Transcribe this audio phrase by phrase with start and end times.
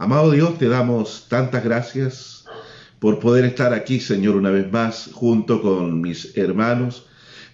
[0.00, 2.46] Amado Dios, te damos tantas gracias
[3.00, 7.04] por poder estar aquí, Señor, una vez más, junto con mis hermanos.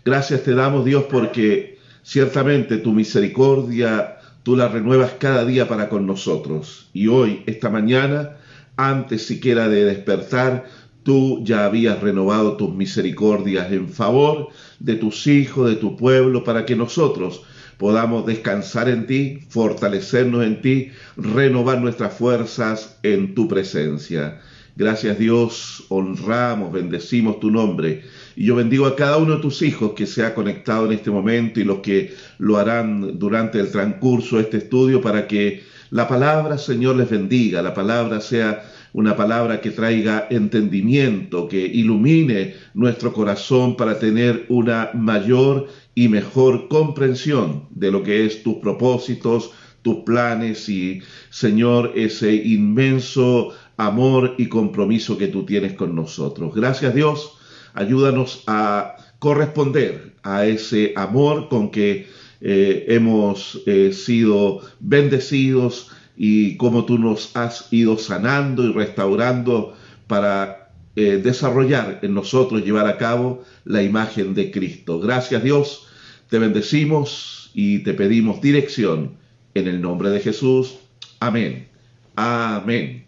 [0.05, 6.07] Gracias te damos, Dios, porque ciertamente tu misericordia tú la renuevas cada día para con
[6.07, 6.89] nosotros.
[6.93, 8.37] Y hoy, esta mañana,
[8.77, 10.67] antes siquiera de despertar,
[11.03, 16.65] tú ya habías renovado tus misericordias en favor de tus hijos, de tu pueblo, para
[16.65, 17.43] que nosotros
[17.79, 24.41] podamos descansar en ti, fortalecernos en ti, renovar nuestras fuerzas en tu presencia.
[24.77, 28.05] Gracias Dios, honramos, bendecimos tu nombre.
[28.37, 31.11] Y yo bendigo a cada uno de tus hijos que se ha conectado en este
[31.11, 36.07] momento y los que lo harán durante el transcurso de este estudio para que la
[36.09, 43.13] palabra, Señor, les bendiga, la palabra sea una palabra que traiga entendimiento, que ilumine nuestro
[43.13, 49.51] corazón para tener una mayor y mejor comprensión de lo que es tus propósitos,
[49.83, 56.55] tus planes y, Señor, ese inmenso amor y compromiso que tú tienes con nosotros.
[56.55, 57.39] Gracias Dios,
[57.75, 62.07] ayúdanos a corresponder a ese amor con que
[62.41, 70.71] eh, hemos eh, sido bendecidos y cómo tú nos has ido sanando y restaurando para
[70.97, 74.99] eh, desarrollar en nosotros, llevar a cabo la imagen de Cristo.
[74.99, 75.87] Gracias Dios,
[76.31, 79.13] te bendecimos y te pedimos dirección
[79.55, 80.77] en el nombre de Jesús.
[81.21, 81.69] Amén.
[82.15, 83.05] Amén.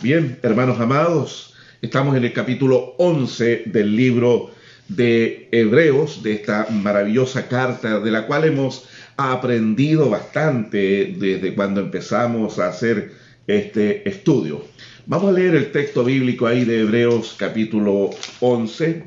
[0.00, 4.50] Bien, hermanos amados, estamos en el capítulo 11 del libro
[4.88, 12.58] de Hebreos, de esta maravillosa carta de la cual hemos aprendido bastante desde cuando empezamos
[12.60, 13.12] a hacer
[13.48, 14.64] este estudio.
[15.06, 18.10] Vamos a leer el texto bíblico ahí de Hebreos capítulo
[18.40, 19.04] 11,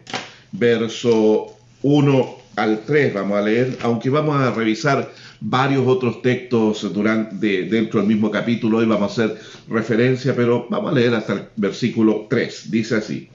[0.51, 7.63] verso 1 al 3 vamos a leer, aunque vamos a revisar varios otros textos durante,
[7.63, 11.43] dentro del mismo capítulo, hoy vamos a hacer referencia, pero vamos a leer hasta el
[11.55, 12.69] versículo 3.
[12.69, 13.29] Dice así,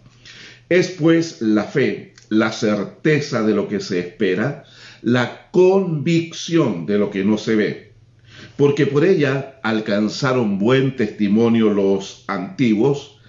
[0.69, 4.65] es pues la fe, la certeza de lo que se espera,
[5.07, 7.93] la convicción de lo que no se ve,
[8.57, 13.21] porque por ella alcanzaron buen testimonio los antiguos,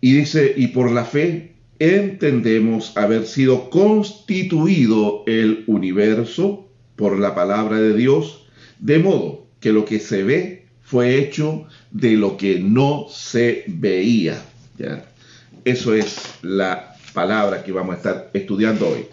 [0.00, 7.78] y dice, y por la fe entendemos haber sido constituido el universo por la palabra
[7.78, 8.46] de Dios,
[8.78, 14.42] de modo que lo que se ve fue hecho de lo que no se veía.
[15.66, 19.04] Eso es la palabra que vamos a estar estudiando hoy.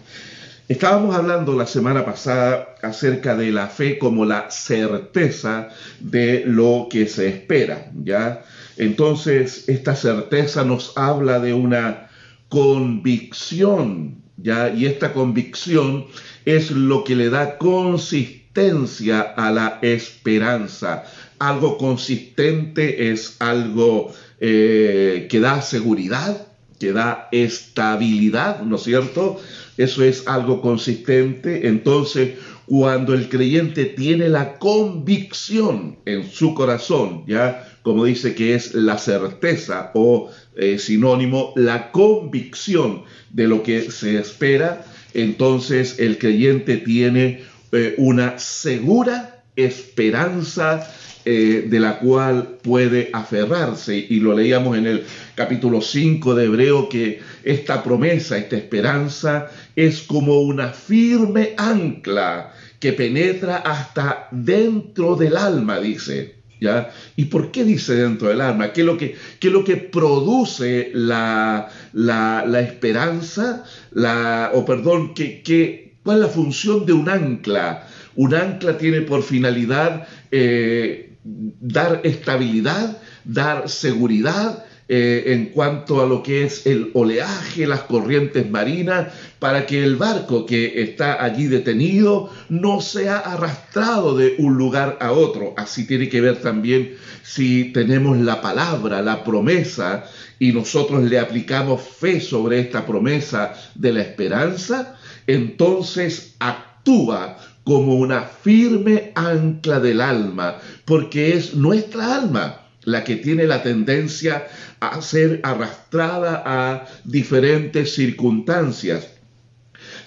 [0.70, 7.08] Estábamos hablando la semana pasada acerca de la fe como la certeza de lo que
[7.08, 8.44] se espera, ¿ya?
[8.76, 12.08] Entonces, esta certeza nos habla de una
[12.48, 14.72] convicción, ¿ya?
[14.72, 16.06] Y esta convicción
[16.44, 21.02] es lo que le da consistencia a la esperanza.
[21.40, 26.46] Algo consistente es algo eh, que da seguridad,
[26.78, 29.40] que da estabilidad, ¿no es cierto?
[29.80, 31.66] Eso es algo consistente.
[31.66, 32.34] Entonces,
[32.66, 38.98] cuando el creyente tiene la convicción en su corazón, ya como dice que es la
[38.98, 47.44] certeza o eh, sinónimo, la convicción de lo que se espera, entonces el creyente tiene
[47.72, 50.86] eh, una segura esperanza
[51.24, 53.96] eh, de la cual puede aferrarse.
[53.96, 55.04] Y lo leíamos en el
[55.34, 62.94] capítulo 5 de Hebreo, que esta promesa, esta esperanza, es como una firme ancla que
[62.94, 66.36] penetra hasta dentro del alma, dice.
[66.58, 66.90] ¿Ya?
[67.16, 68.72] ¿Y por qué dice dentro del alma?
[68.72, 73.64] ¿Qué es lo que, lo que produce la, la, esperanza?
[73.92, 77.86] La, o perdón, ¿qué, qué, ¿cuál es la función de un ancla?
[78.14, 86.20] Un ancla tiene por finalidad eh, dar estabilidad, dar seguridad eh, en cuanto a lo
[86.20, 92.28] que es el oleaje, las corrientes marinas, para que el barco que está allí detenido
[92.48, 95.54] no sea arrastrado de un lugar a otro.
[95.56, 100.06] Así tiene que ver también si tenemos la palabra, la promesa,
[100.40, 104.96] y nosotros le aplicamos fe sobre esta promesa de la esperanza,
[105.28, 107.36] entonces actúa
[107.70, 114.48] como una firme ancla del alma, porque es nuestra alma la que tiene la tendencia
[114.80, 119.19] a ser arrastrada a diferentes circunstancias.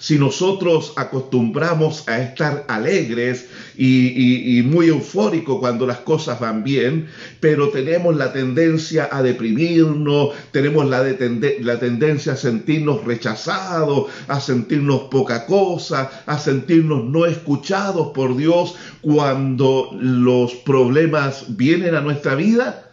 [0.04, 7.08] Si nosotros acostumbramos a estar alegres y, muy eufóricos cuando las cosas van bien,
[7.40, 15.04] pero tenemos la tendencia a deprimirnos, tenemos la, la tendencia a sentirnos rechazados, a sentirnos
[15.04, 22.83] poca cosa, a sentirnos no escuchados por Dios cuando los problemas vienen a nuestra vida,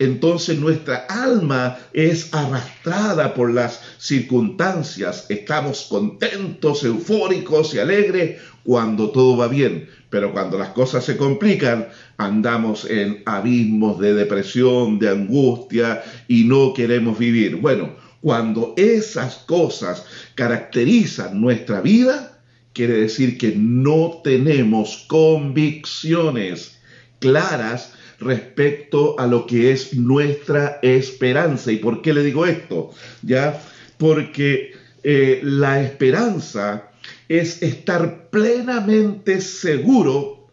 [0.00, 5.26] entonces nuestra alma es arrastrada por las circunstancias.
[5.28, 11.88] Estamos contentos, eufóricos y alegres cuando todo va bien, pero cuando las cosas se complican,
[12.16, 17.56] andamos en abismos de depresión, de angustia y no queremos vivir.
[17.56, 22.40] Bueno, cuando esas cosas caracterizan nuestra vida,
[22.72, 26.80] quiere decir que no tenemos convicciones
[27.18, 31.72] claras respecto a lo que es nuestra esperanza.
[31.72, 32.90] ¿Y por qué le digo esto?
[33.22, 33.60] Ya,
[33.96, 34.72] porque
[35.02, 36.90] eh, la esperanza
[37.28, 40.48] es estar plenamente seguro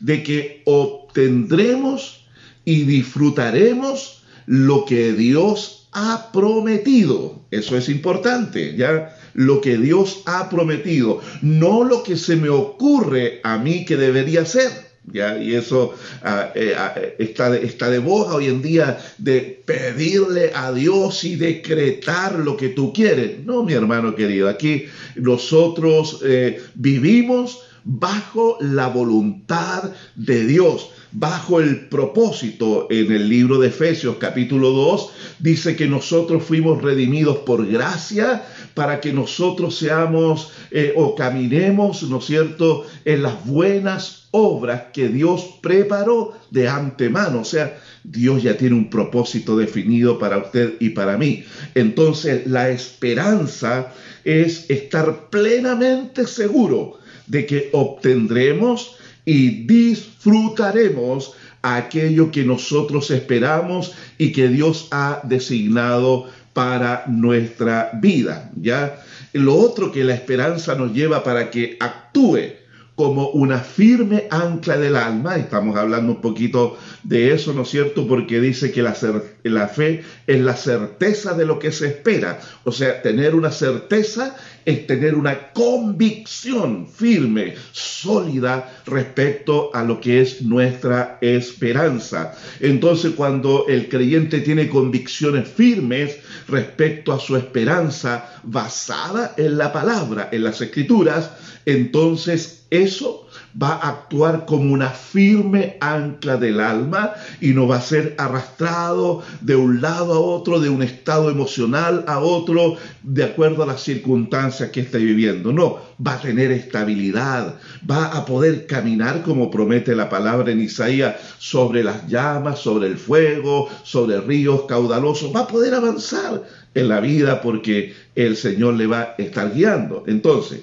[0.00, 2.26] de que obtendremos
[2.64, 7.46] y disfrutaremos lo que Dios ha prometido.
[7.50, 9.16] Eso es importante, ¿ya?
[9.34, 14.44] Lo que Dios ha prometido, no lo que se me ocurre a mí que debería
[14.44, 14.91] ser.
[15.04, 15.38] ¿Ya?
[15.38, 20.72] Y eso ah, eh, ah, está, está de boja hoy en día de pedirle a
[20.72, 23.44] Dios y decretar lo que tú quieres.
[23.44, 24.84] No, mi hermano querido, aquí
[25.16, 33.68] nosotros eh, vivimos bajo la voluntad de Dios bajo el propósito en el libro de
[33.68, 38.44] Efesios capítulo 2, dice que nosotros fuimos redimidos por gracia
[38.74, 45.08] para que nosotros seamos eh, o caminemos, ¿no es cierto?, en las buenas obras que
[45.08, 47.40] Dios preparó de antemano.
[47.40, 51.44] O sea, Dios ya tiene un propósito definido para usted y para mí.
[51.74, 53.92] Entonces, la esperanza
[54.24, 64.48] es estar plenamente seguro de que obtendremos y disfrutaremos aquello que nosotros esperamos y que
[64.48, 69.00] Dios ha designado para nuestra vida, ¿ya?
[69.32, 72.61] Lo otro que la esperanza nos lleva para que actúe
[72.94, 75.36] como una firme ancla del alma.
[75.36, 78.06] Estamos hablando un poquito de eso, ¿no es cierto?
[78.06, 78.96] Porque dice que la,
[79.44, 82.38] la, fe es la certeza de lo que se espera.
[82.64, 90.20] O sea, tener una certeza es tener una convicción firme, sólida respecto a lo que
[90.20, 92.34] es nuestra esperanza.
[92.60, 96.18] Entonces, cuando el creyente tiene convicciones firmes
[96.48, 101.30] respecto a su esperanza basada en la palabra, en las escrituras,
[101.66, 103.26] entonces eso
[103.60, 109.22] va a actuar como una firme ancla del alma y no va a ser arrastrado
[109.42, 113.82] de un lado a otro, de un estado emocional a otro, de acuerdo a las
[113.82, 115.52] circunstancias que esté viviendo.
[115.52, 117.56] No, va a tener estabilidad,
[117.88, 122.96] va a poder caminar como promete la palabra en Isaías sobre las llamas, sobre el
[122.96, 126.42] fuego, sobre ríos caudalosos, va a poder avanzar
[126.74, 130.04] en la vida porque el Señor le va a estar guiando.
[130.06, 130.60] Entonces,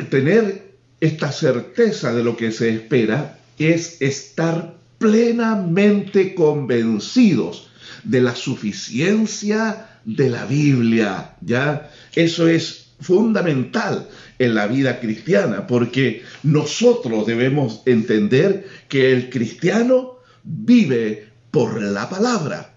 [0.10, 7.68] tener esta certeza de lo que se espera es estar plenamente convencidos
[8.04, 11.90] de la suficiencia de la Biblia, ¿ya?
[12.14, 14.08] Eso es fundamental
[14.38, 22.71] en la vida cristiana, porque nosotros debemos entender que el cristiano vive por la palabra.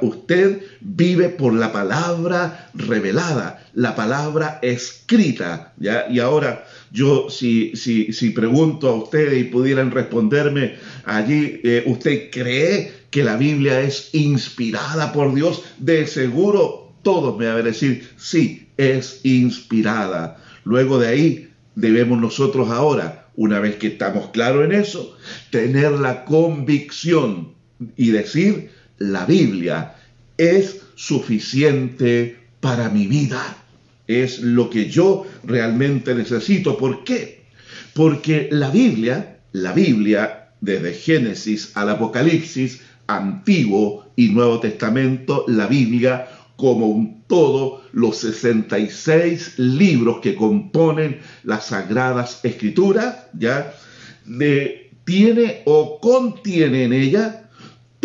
[0.00, 5.74] Usted vive por la palabra revelada, la palabra escrita.
[6.10, 12.30] Y ahora yo si, si, si pregunto a ustedes y pudieran responderme allí, eh, ¿usted
[12.30, 15.62] cree que la Biblia es inspirada por Dios?
[15.78, 20.42] De seguro todos me van a decir, sí, es inspirada.
[20.64, 25.16] Luego de ahí debemos nosotros ahora, una vez que estamos claros en eso,
[25.50, 27.54] tener la convicción
[27.96, 29.94] y decir, la Biblia
[30.36, 33.56] es suficiente para mi vida.
[34.06, 36.76] Es lo que yo realmente necesito.
[36.76, 37.44] ¿Por qué?
[37.94, 46.28] Porque la Biblia, la Biblia, desde Génesis al Apocalipsis, Antiguo y Nuevo Testamento, la Biblia
[46.56, 53.74] como un todo, los 66 libros que componen las Sagradas Escrituras, ¿ya?
[54.24, 57.45] De, tiene o contiene en ella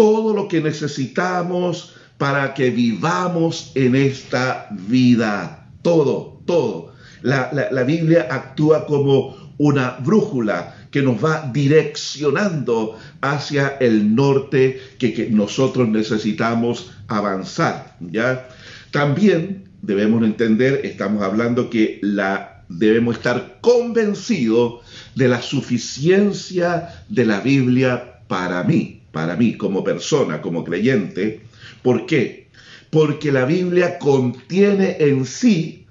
[0.02, 5.70] todo lo que necesitamos para que vivamos en esta vida.
[5.84, 6.96] Todo, todo.
[7.22, 15.30] La, Biblia actúa como una brújula que nos va direccionando hacia el norte que, que
[15.30, 17.96] nosotros necesitamos avanzar.
[18.00, 18.50] ¿ya?
[18.90, 24.82] También debemos entender, estamos hablando que la, debemos estar convencidos
[25.14, 31.42] de la suficiencia de la Biblia para mí, para mí como persona, como creyente.
[31.82, 32.50] ¿Por qué?
[32.90, 35.86] Porque la Biblia contiene en sí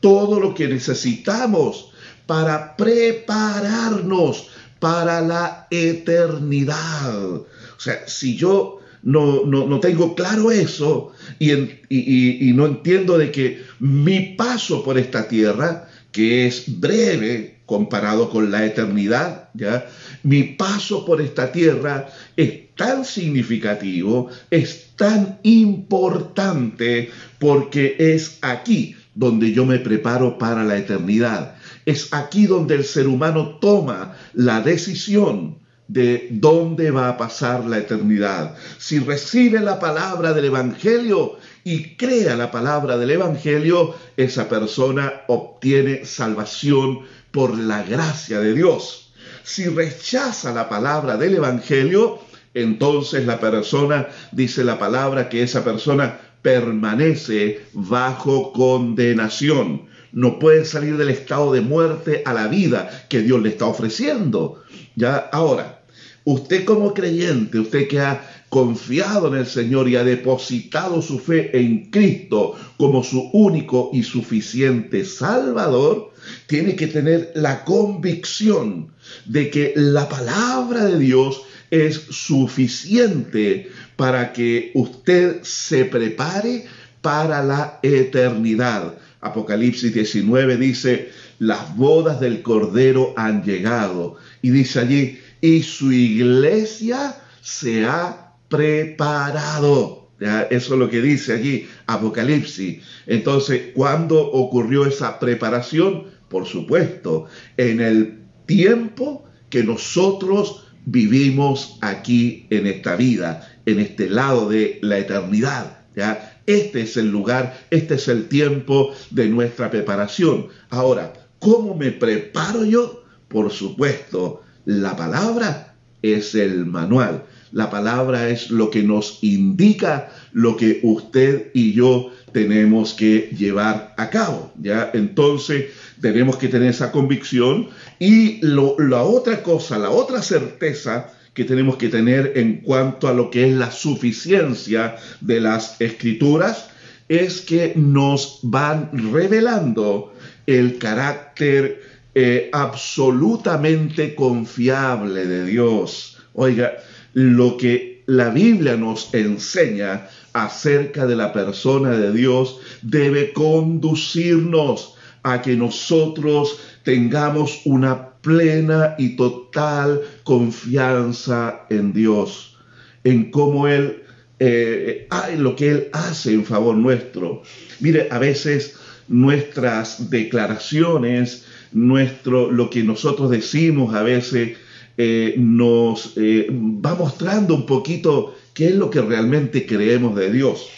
[0.00, 1.92] todo lo que necesitamos
[2.26, 7.34] para prepararnos para la eternidad.
[7.34, 7.46] O
[7.78, 11.52] sea, si yo no, no, tengo claro eso y,
[11.88, 18.50] y, no entiendo de que mi paso por esta tierra, que es breve comparado con
[18.50, 19.88] la eternidad, ¿ya?
[20.22, 29.52] mi paso por esta tierra es tan significativo, es tan importante, porque es aquí donde
[29.52, 31.56] yo me preparo para la eternidad.
[31.86, 37.78] Es aquí donde el ser humano toma la decisión de dónde va a pasar la
[37.78, 38.56] eternidad.
[38.78, 46.04] Si recibe la palabra del Evangelio y crea la palabra del Evangelio, esa persona obtiene
[46.04, 49.12] salvación por la gracia de Dios.
[49.44, 52.18] Si rechaza la palabra del Evangelio,
[52.56, 59.86] entonces la persona, dice la palabra, que esa persona permanece bajo condenación
[60.16, 64.62] no puede salir del estado de muerte a la vida que Dios le está ofreciendo.
[64.94, 65.82] Ya ahora,
[66.24, 71.50] usted como creyente, usted que ha confiado en el Señor y ha depositado su fe
[71.58, 76.12] en Cristo como su único y suficiente Salvador,
[76.46, 78.92] tiene que tener la convicción
[79.26, 86.66] de que la palabra de Dios es suficiente para que usted se prepare
[87.00, 88.94] para la eternidad.
[89.20, 94.16] Apocalipsis 19 dice, las bodas del Cordero han llegado.
[94.42, 100.10] Y dice allí, y su iglesia se ha preparado.
[100.18, 102.82] Eso es lo que dice allí Apocalipsis.
[103.06, 106.04] Entonces, ¿cuándo ocurrió esa preparación?
[106.28, 114.48] Por supuesto, en el tiempo que nosotros vivimos aquí en esta vida, en este lado
[114.48, 115.80] de la eternidad.
[115.94, 116.40] ¿ya?
[116.46, 120.46] Este es el lugar, este es el tiempo de nuestra preparación.
[120.70, 123.04] Ahora, ¿cómo me preparo yo?
[123.28, 127.24] Por supuesto, la palabra es el manual.
[127.52, 133.94] La palabra es lo que nos indica lo que usted y yo tenemos que llevar
[133.96, 134.52] a cabo.
[134.60, 134.90] ¿ya?
[134.92, 135.66] Entonces,
[136.00, 137.68] tenemos que tener esa convicción.
[137.98, 143.30] Y la otra cosa, la otra certeza que tenemos que tener en cuanto a lo
[143.30, 146.70] que es la suficiencia de las escrituras
[147.08, 150.14] es que nos van revelando
[150.46, 151.82] el carácter
[152.14, 156.16] eh, absolutamente confiable de Dios.
[156.32, 156.72] Oiga,
[157.12, 165.42] lo que la Biblia nos enseña acerca de la persona de Dios debe conducirnos a
[165.42, 172.58] que nosotros tengamos una plena y total confianza en Dios,
[173.02, 174.04] en cómo Él,
[174.38, 177.42] eh, lo que Él hace en favor nuestro.
[177.80, 178.76] Mire, a veces
[179.08, 184.56] nuestras declaraciones, nuestro, lo que nosotros decimos a veces
[184.96, 190.68] eh, nos eh, va mostrando un poquito qué es lo que realmente creemos de Dios.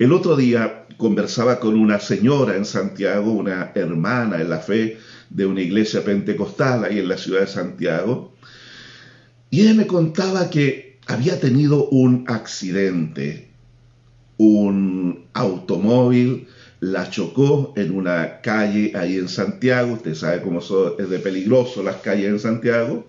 [0.00, 4.98] El otro día conversaba con una señora en Santiago, una hermana en la fe,
[5.30, 8.34] de una iglesia pentecostal ahí en la ciudad de Santiago.
[9.50, 13.50] Y ella me contaba que había tenido un accidente.
[14.38, 16.48] Un automóvil
[16.80, 19.94] la chocó en una calle ahí en Santiago.
[19.94, 20.60] Usted sabe cómo
[20.98, 23.06] es de peligroso las calles en Santiago.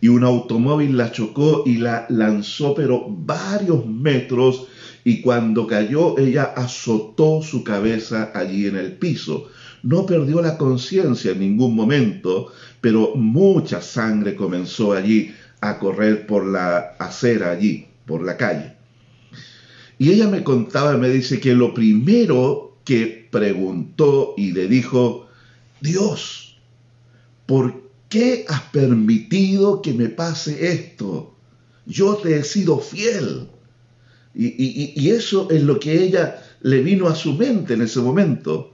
[0.00, 4.67] Y un automóvil la chocó y la lanzó, pero varios metros.
[5.04, 9.48] Y cuando cayó, ella azotó su cabeza allí en el piso
[9.82, 16.46] no perdió la conciencia en ningún momento, pero mucha sangre comenzó allí a correr por
[16.46, 18.74] la acera allí, por la calle.
[19.98, 25.28] Y ella me contaba, me dice que lo primero que preguntó y le dijo,
[25.80, 26.56] Dios,
[27.46, 31.34] ¿por qué has permitido que me pase esto?
[31.86, 33.48] Yo te he sido fiel.
[34.40, 38.72] Y, eso es lo que ella le vino a su mente en ese momento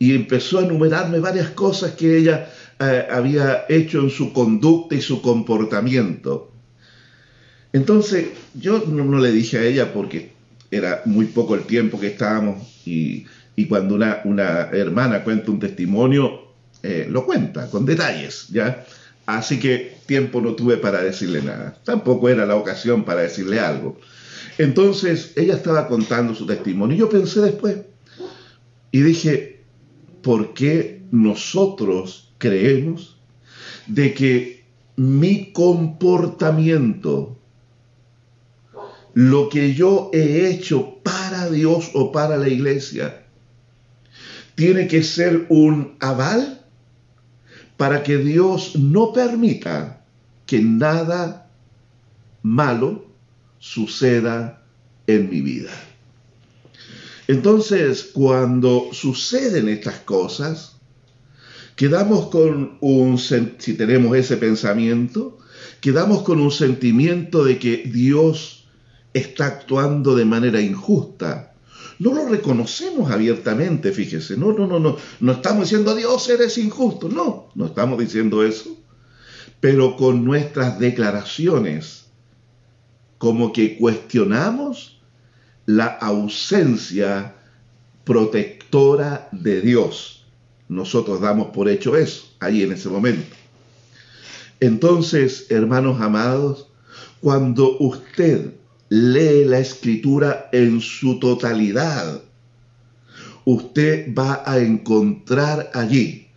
[0.00, 5.00] y empezó a enumerarme varias cosas que ella eh, había hecho en su conducta y
[5.00, 6.50] su comportamiento.
[7.72, 10.32] Entonces yo no, le dije a ella porque
[10.72, 13.26] era muy poco el tiempo que estábamos y,
[13.68, 16.48] cuando una, una, hermana cuenta un testimonio,
[16.82, 18.84] eh, lo cuenta con detalles, ¿ya?
[19.24, 21.76] Así que tiempo no tuve para decirle nada.
[21.84, 23.98] Tampoco era la ocasión para decirle algo.
[24.58, 26.96] Entonces ella estaba contando su testimonio.
[26.96, 27.76] Y yo pensé después,
[28.90, 29.64] Y dije,
[30.22, 33.18] ¿por qué nosotros creemos
[33.86, 34.64] de que
[34.96, 37.38] mi comportamiento,
[39.12, 43.26] lo que yo he hecho para Dios o para la iglesia,
[44.54, 46.64] tiene que ser un aval
[47.76, 50.04] para que Dios no permita
[50.46, 51.50] que nada
[52.42, 53.05] malo
[53.66, 54.62] suceda
[55.08, 55.72] en mi vida.
[57.26, 60.76] Entonces, cuando suceden estas cosas,
[61.74, 65.38] quedamos con un, si tenemos ese pensamiento,
[65.80, 68.68] quedamos con un sentimiento de que Dios
[69.12, 71.52] está actuando de manera injusta.
[71.98, 74.36] No lo reconocemos abiertamente, fíjese.
[74.36, 74.96] No, no, no, no.
[75.18, 77.08] No estamos diciendo, Dios, eres injusto.
[77.08, 78.76] No, no estamos diciendo eso.
[79.58, 82.05] Pero con nuestras declaraciones,
[83.18, 85.00] como que cuestionamos
[85.66, 87.34] la ausencia
[88.04, 90.24] protectora de Dios.
[90.68, 93.34] Nosotros damos por hecho eso, ahí en ese momento.
[94.60, 96.68] Entonces, hermanos amados,
[97.20, 98.52] cuando usted
[98.88, 102.22] lee la escritura en su totalidad,
[103.44, 106.28] usted va a encontrar allí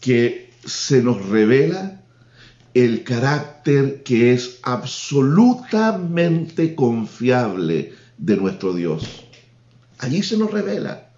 [0.00, 1.99] que se nos revela
[2.74, 9.24] el carácter que es absolutamente confiable de nuestro Dios.
[9.98, 11.10] Allí se nos revela.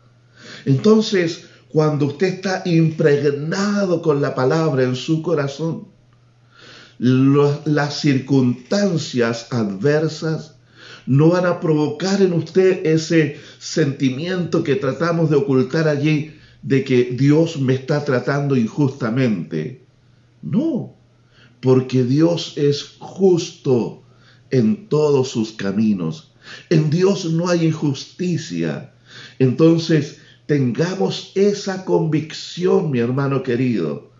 [0.64, 5.88] Entonces, cuando usted está impregnado con la palabra en su corazón,
[6.98, 10.56] las circunstancias adversas
[11.06, 17.16] no van a provocar en usted ese sentimiento que tratamos de ocultar allí de que
[17.18, 19.84] Dios me está tratando injustamente.
[20.42, 20.94] No,
[21.62, 24.02] porque Dios es justo
[24.50, 26.32] en todos sus caminos.
[26.70, 28.92] En Dios no hay injusticia.
[29.38, 34.10] Entonces, tengamos esa convicción, mi hermano querido,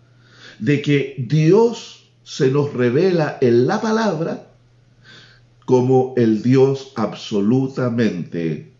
[0.60, 4.48] de que Dios se nos revela en la palabra
[5.64, 8.72] como el Dios absolutamente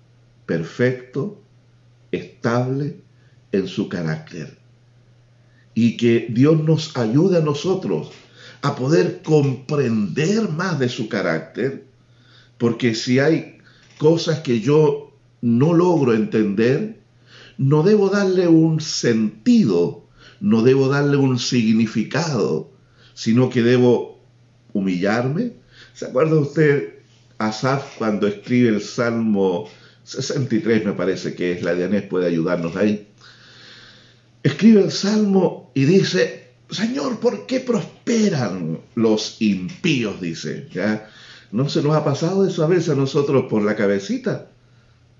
[0.47, 1.43] perfecto,
[2.13, 3.01] estable
[3.51, 4.57] en su carácter.
[5.75, 8.13] Y que Dios nos ayude a nosotros
[8.63, 11.85] a poder comprender más de su carácter,
[12.59, 13.59] porque si hay
[13.99, 17.01] cosas que yo no logro entender,
[17.59, 20.07] no debo darle un sentido,
[20.41, 22.71] no debo darle un significado,
[23.15, 24.21] sino que debo
[24.73, 25.53] humillarme.
[25.95, 27.01] ¿Se acuerda usted
[27.39, 29.69] Asaf cuando escribe el Salmo
[30.05, 33.09] 63, me parece que es, la de puede ayudarnos ahí?
[34.45, 36.42] Escribe el Salmo y dice,
[36.73, 40.21] Señor, ¿por qué prosperan los impíos?
[40.23, 41.07] Dice, ¿ya?
[41.51, 44.49] ¿No se nos ha pasado eso a veces a nosotros por la cabecita?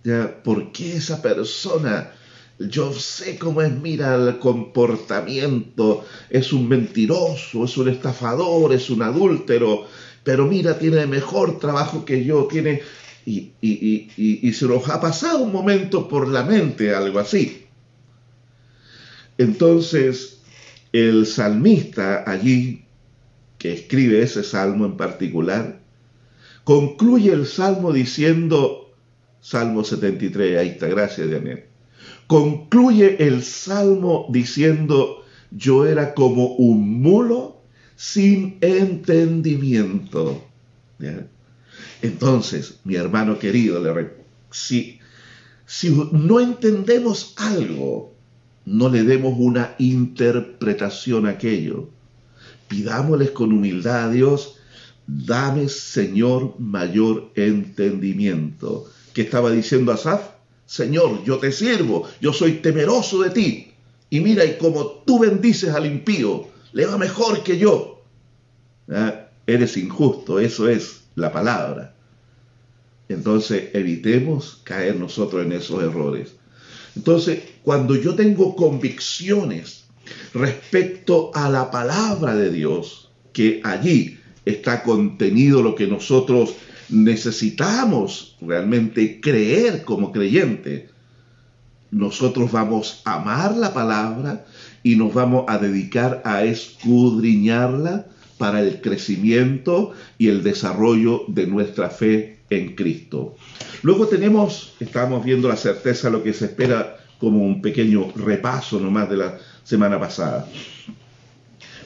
[0.03, 0.43] ¿Ya?
[0.43, 2.11] ¿Por qué esa persona,
[2.59, 9.03] yo sé cómo es, mira el comportamiento, es un mentiroso, es un estafador, es un
[9.03, 9.87] adúltero,
[10.25, 12.81] pero mira, tiene mejor trabajo que yo, tiene...
[13.25, 17.67] Y, y, se nos ha pasado un momento por la mente algo así.
[19.39, 20.42] Entonces,
[20.93, 22.85] el salmista allí,
[23.59, 25.81] que escribe ese salmo en particular,
[26.65, 28.95] concluye el salmo diciendo,
[29.41, 31.65] Salmo 73, ahí está, gracias Daniel,
[32.27, 37.63] concluye el salmo diciendo, yo era como un mulo
[37.97, 40.43] sin entendimiento.
[42.01, 43.83] Entonces, mi hermano querido,
[44.51, 44.99] si,
[45.67, 48.12] si no entendemos algo,
[48.65, 51.89] no le demos una interpretación a aquello.
[52.69, 54.57] Pidámosles con humildad a Dios,
[55.07, 58.87] dame Señor mayor entendimiento.
[59.13, 60.31] ¿Qué estaba diciendo Asaf?
[60.67, 63.73] Señor, yo te sirvo, yo soy temeroso de ti.
[64.09, 68.03] Y mira, y como tú bendices al impío, le va mejor que yo.
[68.89, 71.95] Ah, eres injusto, eso es la palabra.
[73.09, 76.37] Entonces evitemos caer nosotros en esos errores.
[76.97, 79.85] Entonces, cuando yo tengo convicciones
[80.35, 86.55] respecto a la palabra de Dios, que allí está contenido lo que nosotros
[86.89, 90.91] necesitamos realmente creer como creyente,
[91.91, 94.47] nosotros vamos a amar la palabra
[94.83, 98.07] y nos vamos a dedicar a escudriñarla
[98.39, 103.37] para el crecimiento y el desarrollo de nuestra fe en Cristo.
[103.83, 109.09] Luego tenemos, estamos viendo la certeza, lo que se espera como un pequeño repaso nomás
[109.09, 110.49] de la semana pasada.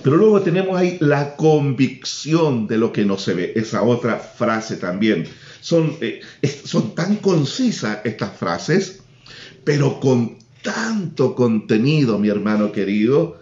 [0.02, 4.76] Pero luego tenemos ahí la convicción de lo que no se ve, esa otra frase
[4.76, 5.26] también.
[5.60, 6.20] Son, eh,
[6.64, 9.02] son tan concisas estas frases,
[9.64, 13.40] pero con tanto contenido, mi hermano querido,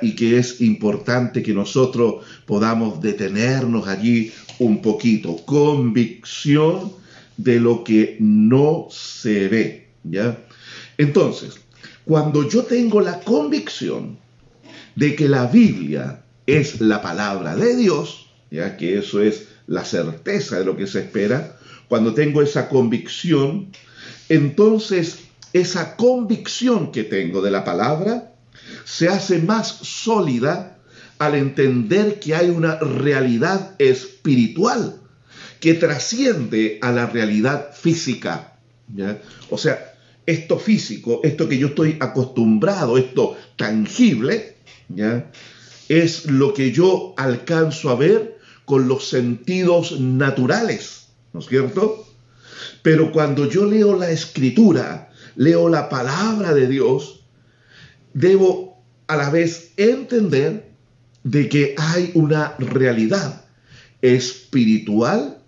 [0.00, 5.36] y que es importante que nosotros podamos detenernos allí un poquito.
[5.44, 6.92] Convicción
[7.36, 9.88] de lo que no se ve.
[10.04, 10.38] ¿ya?
[10.96, 11.60] Entonces,
[12.04, 14.18] cuando yo tengo la convicción
[14.96, 20.58] de que la Biblia es la palabra de Dios, ya que eso es la certeza
[20.58, 23.68] de lo que se espera, cuando tengo esa convicción,
[24.30, 25.18] entonces
[25.52, 28.27] esa convicción que tengo de la palabra
[28.88, 30.78] se hace más sólida
[31.18, 35.02] al entender que hay una realidad espiritual
[35.60, 38.56] que trasciende a la realidad física.
[39.50, 39.92] O sea,
[40.24, 44.56] esto físico, esto que yo estoy acostumbrado, esto tangible,
[45.90, 52.06] es lo que yo alcanzo a ver con los sentidos naturales, ¿no es cierto?
[52.82, 57.20] Pero cuando yo leo la escritura, leo la palabra de Dios,
[58.14, 58.67] debo
[59.08, 60.70] a la vez entender
[61.24, 63.44] de que hay una realidad
[64.00, 65.38] espiritual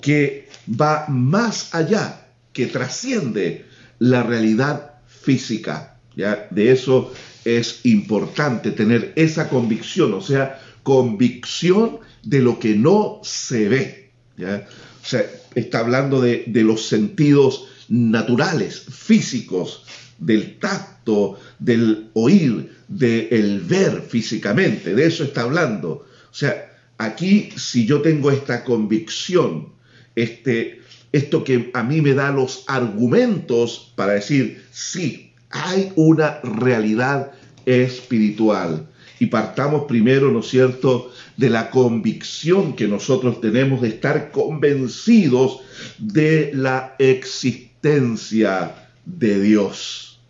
[0.00, 3.64] que va más allá, que trasciende
[3.98, 5.98] la realidad física.
[6.14, 6.48] ¿ya?
[6.50, 7.12] De eso
[7.44, 14.10] es importante tener esa convicción, o sea, convicción de lo que no se ve.
[14.36, 14.66] ¿ya?
[15.02, 19.84] O sea, está hablando de, de los sentidos naturales, físicos,
[20.18, 26.06] del tacto, del oír, del ver físicamente, de eso está hablando.
[26.30, 29.68] O sea, aquí si yo tengo esta convicción,
[30.14, 30.80] este,
[31.12, 37.32] esto que a mí me da los argumentos para decir, sí, hay una realidad
[37.64, 38.88] espiritual.
[39.18, 45.60] Y partamos primero, ¿no es cierto?, de la convicción que nosotros tenemos de estar convencidos
[45.98, 50.20] de la existencia de Dios.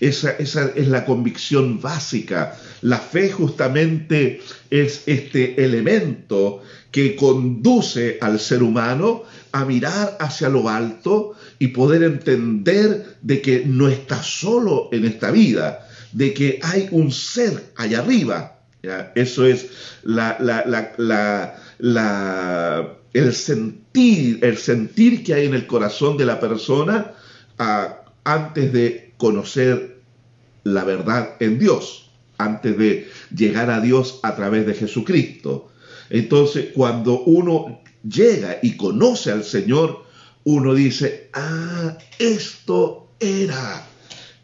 [0.00, 2.56] Esa, esa, es la convicción básica.
[2.82, 10.68] La fe justamente es este elemento que conduce al ser humano a mirar hacia lo
[10.68, 16.88] alto y poder entender de que no está solo en esta vida, de que hay
[16.90, 18.58] un ser allá arriba.
[19.14, 19.66] Eso es
[20.04, 20.36] la,
[23.12, 27.12] el, sentir, el sentir que hay en el corazón de la persona
[27.58, 30.00] antes de conocer
[30.64, 35.70] la verdad en Dios, antes de llegar a Dios a través de Jesucristo.
[36.10, 40.04] Entonces, cuando uno llega y conoce al Señor,
[40.44, 43.86] uno dice, ah, esto era,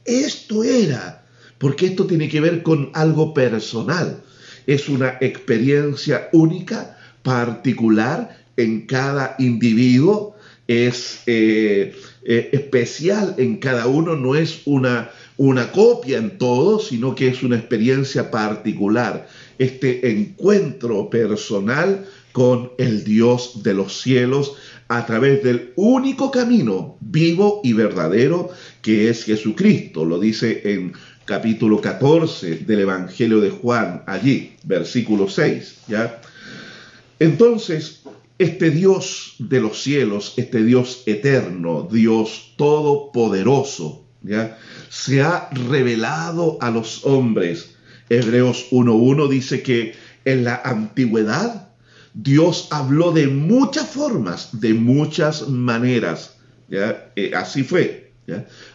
[0.05, 1.25] esto era,
[1.59, 4.23] porque esto tiene que ver con algo personal.
[4.67, 11.95] Es una experiencia única, particular en cada individuo, es eh,
[12.25, 17.43] eh, especial en cada uno, no es una, una copia en todo, sino que es
[17.43, 19.29] una experiencia particular.
[19.59, 24.55] Este encuentro personal con el Dios de los cielos
[24.89, 28.51] a través del único camino vivo y verdadero
[28.83, 30.05] que es Jesucristo.
[30.05, 30.93] Lo dice en
[31.25, 36.21] capítulo 14 del Evangelio de Juan, allí, versículo 6, ¿ya?
[37.19, 38.03] Entonces,
[38.39, 44.59] este Dios de los cielos, este Dios eterno, Dios todopoderoso, ¿ya?
[44.89, 47.77] se ha revelado a los hombres.
[48.09, 49.95] Hebreos 1.1 dice que
[50.25, 51.69] en la antigüedad
[52.15, 56.37] Dios habló de muchas formas, de muchas maneras.
[56.71, 58.13] Eh, así fue.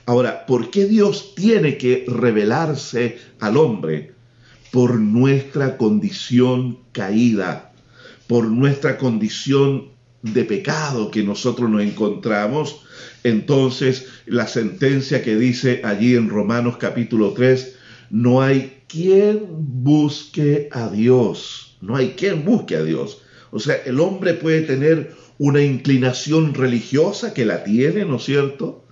[0.06, 4.13] Ahora, ¿por qué Dios tiene que revelarse al hombre?
[4.72, 7.68] Por nuestra condición caída,
[8.30, 9.89] por nuestra condición
[10.22, 12.84] de pecado que nosotros nos encontramos.
[13.24, 17.76] Entonces, la sentencia que dice allí en Romanos capítulo 3,
[18.12, 23.24] no hay quien busque a Dios, no hay quien busque a Dios.
[23.52, 28.86] O sea, el hombre puede tener una inclinación religiosa que la tiene, ¿no es cierto?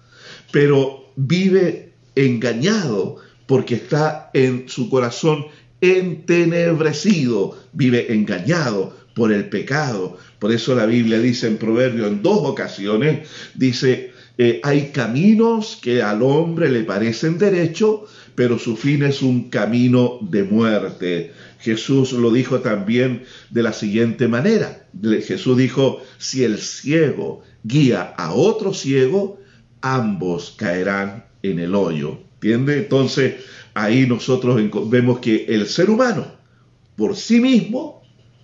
[0.52, 5.46] pero vive engañado porque está en su corazón
[5.82, 10.16] entenebrecido, vive engañado por el pecado.
[10.38, 16.04] Por eso la Biblia dice en Proverbio en dos ocasiones, dice, eh, hay caminos que
[16.04, 21.34] al hombre le parecen derecho, pero su fin es un camino de muerte.
[21.60, 24.86] Jesús lo dijo también de la siguiente manera.
[25.26, 29.40] Jesús dijo, si el ciego guía a otro ciego,
[29.82, 32.20] ambos caerán en el hoyo.
[32.36, 32.78] ¿Entiende?
[32.78, 33.38] Entonces
[33.74, 36.38] ahí nosotros vemos que el ser humano
[36.96, 37.98] por sí mismo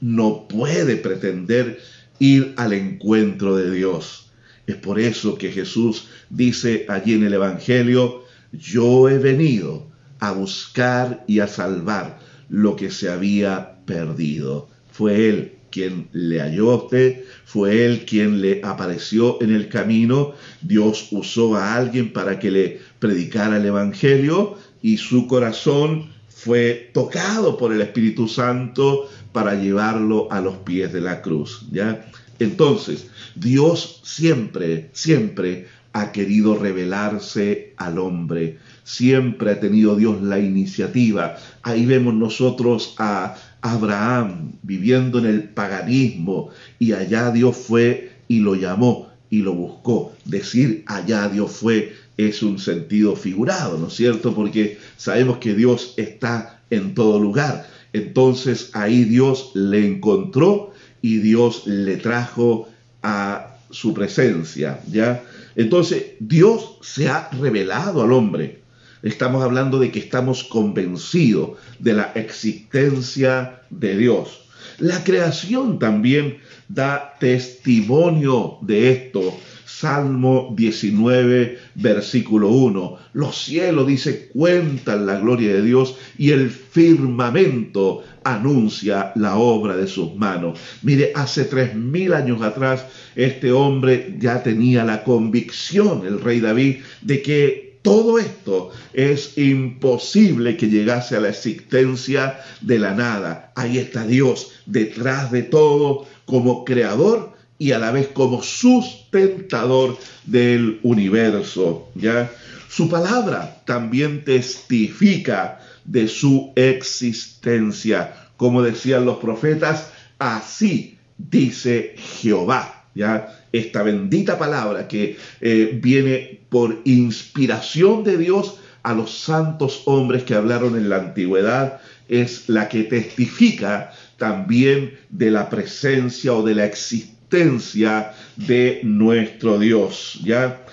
[0.03, 1.79] no puede pretender
[2.19, 4.33] ir al encuentro de Dios.
[4.67, 9.87] Es por eso que Jesús dice allí en el Evangelio, yo he venido
[10.19, 14.67] a buscar y a salvar lo que se había perdido.
[14.91, 20.33] Fue Él quien le halló a usted, fue Él quien le apareció en el camino.
[20.61, 27.57] Dios usó a alguien para que le predicara el Evangelio y su corazón fue tocado
[27.57, 31.65] por el Espíritu Santo para llevarlo a los pies de la cruz.
[31.71, 32.05] ¿ya?
[32.39, 38.57] Entonces, Dios siempre, siempre ha querido revelarse al hombre.
[38.83, 41.37] Siempre ha tenido Dios la iniciativa.
[41.61, 48.55] Ahí vemos nosotros a Abraham viviendo en el paganismo y allá Dios fue y lo
[48.55, 50.13] llamó y lo buscó.
[50.25, 54.34] Decir allá Dios fue es un sentido figurado, ¿no es cierto?
[54.34, 57.67] Porque sabemos que Dios está en todo lugar.
[57.91, 62.67] Entonces ahí Dios le encontró y Dios le trajo
[63.02, 65.23] a su presencia, ¿ya?
[65.56, 68.63] Entonces Dios se ha revelado al hombre
[69.04, 74.45] estamos hablando de que estamos convencidos de la existencia de Dios.
[74.80, 76.38] La creación también
[76.69, 79.38] da testimonio de esto.
[79.79, 82.97] Salmo 19, versículo 1.
[83.13, 89.88] Los cielos, dice, cuentan la gloria de Dios y el firmamento anuncia la obra de
[89.88, 90.59] sus manos.
[90.83, 96.77] Mire, hace tres mil años atrás, este hombre ya tenía la convicción, el rey David,
[97.01, 103.51] de que todo esto es imposible que llegase a la existencia de la nada.
[103.55, 107.32] Ahí está Dios detrás de todo como creador
[107.63, 112.30] y a la vez como sustentador del universo, ¿ya?
[112.67, 118.15] Su palabra también testifica de su existencia.
[118.36, 123.34] Como decían los profetas, así dice Jehová, ¿ya?
[123.54, 130.36] esta bendita palabra que eh, viene por inspiración de Dios a los santos hombres que
[130.36, 136.65] hablaron en la antigüedad, es la que testifica también de la presencia o de la
[136.65, 140.63] existencia de nuestro Dios, ¿ya?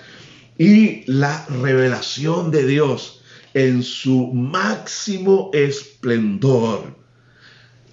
[0.59, 3.21] Y la revelación de Dios
[3.55, 6.95] en su máximo esplendor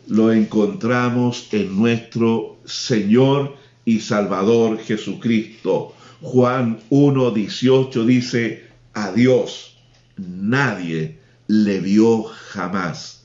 [0.07, 5.95] lo encontramos en nuestro Señor y Salvador Jesucristo.
[6.21, 9.79] Juan 1.18 dice, a Dios
[10.19, 13.25] nadie le vio jamás.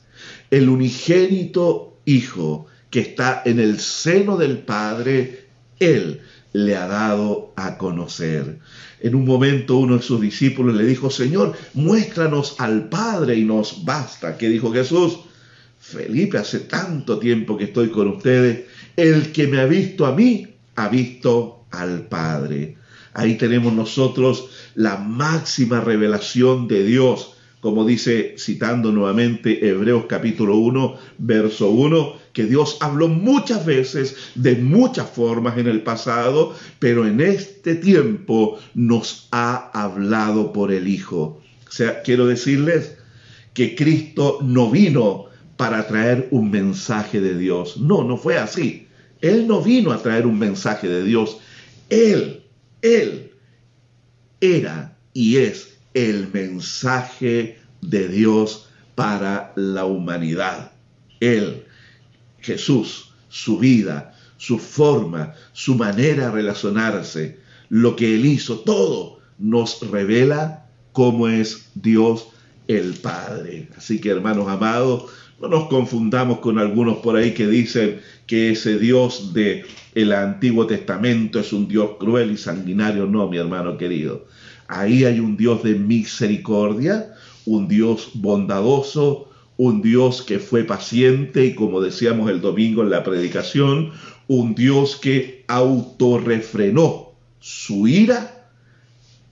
[0.50, 5.48] El unigénito Hijo que está en el seno del Padre,
[5.80, 8.60] Él le ha dado a conocer.
[9.00, 13.84] En un momento uno de sus discípulos le dijo, Señor, muéstranos al Padre y nos
[13.84, 14.38] basta.
[14.38, 15.22] ¿Qué dijo Jesús?
[15.80, 20.50] Felipe, hace tanto tiempo que estoy con ustedes, el que me ha visto a mí,
[20.76, 22.78] ha visto al Padre.
[23.16, 30.96] Ahí tenemos nosotros la máxima revelación de Dios, como dice, citando nuevamente Hebreos capítulo 1,
[31.18, 37.22] verso 1, que Dios habló muchas veces, de muchas formas en el pasado, pero en
[37.22, 41.42] este tiempo nos ha hablado por el Hijo.
[41.68, 42.98] O sea, quiero decirles
[43.54, 47.78] que Cristo no vino para traer un mensaje de Dios.
[47.78, 48.88] No, no fue así.
[49.22, 51.38] Él no vino a traer un mensaje de Dios.
[51.90, 52.44] Él,
[52.82, 53.32] Él
[54.42, 60.72] era y es el mensaje de Dios para la humanidad.
[61.20, 61.64] Él,
[62.44, 69.80] Jesús, su vida, su forma, su manera de relacionarse, lo que Él hizo, todo nos
[69.90, 72.28] revela cómo es Dios
[72.68, 73.70] el Padre.
[73.76, 75.06] Así que hermanos amados,
[75.42, 80.66] no nos confundamos con algunos por ahí que dicen que ese Dios de el Antiguo
[80.68, 83.06] Testamento es un Dios cruel y sanguinario.
[83.08, 84.26] No, mi hermano querido.
[84.68, 87.14] Ahí hay un Dios de misericordia,
[87.46, 93.04] un Dios bondadoso, un Dios que fue paciente y como decíamos el domingo en la
[93.04, 93.92] predicación,
[94.28, 98.50] un Dios que autorrefrenó su ira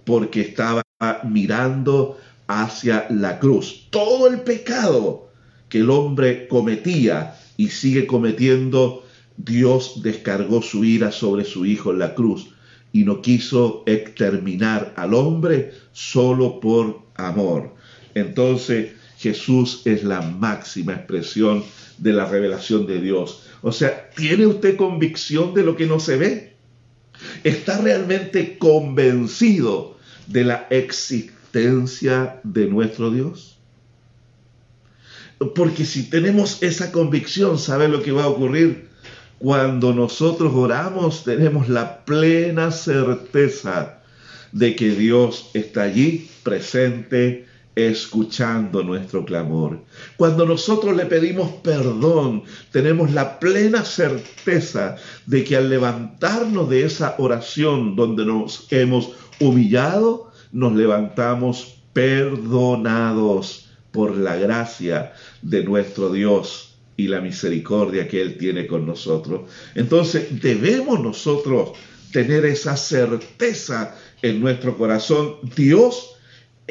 [0.06, 0.84] porque estaba
[1.24, 3.88] mirando hacia la cruz.
[3.90, 5.30] Todo el pecado
[5.70, 9.06] que el hombre cometía y sigue cometiendo,
[9.38, 12.50] Dios descargó su ira sobre su Hijo en la cruz
[12.94, 17.74] y no quiso exterminar al hombre solo por amor.
[18.14, 21.64] Entonces Jesús es la máxima expresión
[22.00, 23.44] de la revelación de Dios.
[23.62, 26.54] O sea, ¿tiene usted convicción de lo que no se ve?
[27.44, 33.60] ¿Está realmente convencido de la existencia de nuestro Dios?
[35.54, 38.90] Porque si tenemos esa convicción, ¿sabe lo que va a ocurrir?
[39.38, 44.02] Cuando nosotros oramos, tenemos la plena certeza
[44.52, 49.80] de que Dios está allí presente escuchando nuestro clamor.
[50.18, 57.16] Cuando nosotros le pedimos perdón, tenemos la plena certeza de que al levantarnos de esa
[57.18, 67.08] oración donde nos hemos humillado, nos levantamos perdonados por la gracia de nuestro Dios y
[67.08, 69.50] la misericordia que Él tiene con nosotros.
[69.76, 71.72] Entonces debemos nosotros
[72.12, 75.38] tener esa certeza en nuestro corazón.
[75.56, 76.16] Dios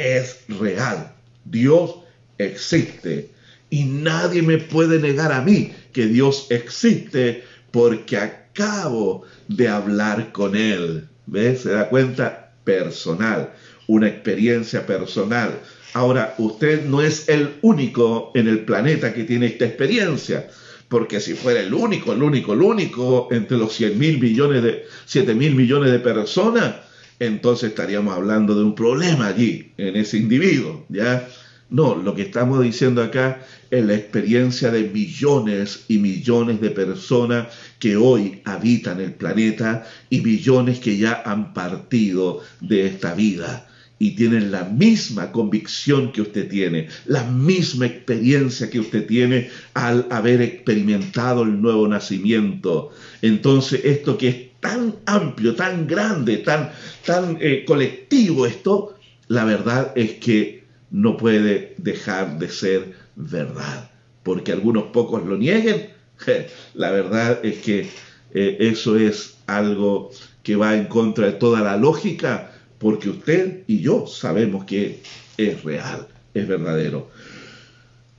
[0.00, 1.12] es real.
[1.44, 1.96] Dios
[2.38, 3.30] existe.
[3.68, 10.56] Y nadie me puede negar a mí que Dios existe porque acabo de hablar con
[10.56, 11.08] Él.
[11.26, 11.60] ¿Ves?
[11.62, 13.52] Se da cuenta personal,
[13.86, 15.60] una experiencia personal.
[15.92, 20.48] Ahora, usted no es el único en el planeta que tiene esta experiencia,
[20.88, 24.86] porque si fuera el único, el único, el único entre los 100 mil millones de,
[25.06, 26.76] 7 mil millones de personas,
[27.20, 31.28] entonces estaríamos hablando de un problema allí, en ese individuo, ¿ya?
[31.68, 37.46] No, lo que estamos diciendo acá es la experiencia de millones y millones de personas
[37.78, 43.68] que hoy habitan el planeta y millones que ya han partido de esta vida
[44.00, 50.06] y tienen la misma convicción que usted tiene, la misma experiencia que usted tiene al
[50.10, 52.90] haber experimentado el nuevo nacimiento.
[53.20, 56.70] Entonces, esto que es tan amplio, tan grande, tan,
[57.04, 58.94] tan eh, colectivo esto,
[59.28, 63.90] la verdad es que no puede dejar de ser verdad.
[64.22, 65.90] Porque algunos pocos lo nieguen,
[66.74, 67.88] la verdad es que
[68.32, 70.10] eh, eso es algo
[70.42, 75.02] que va en contra de toda la lógica, porque usted y yo sabemos que
[75.36, 77.10] es real, es verdadero.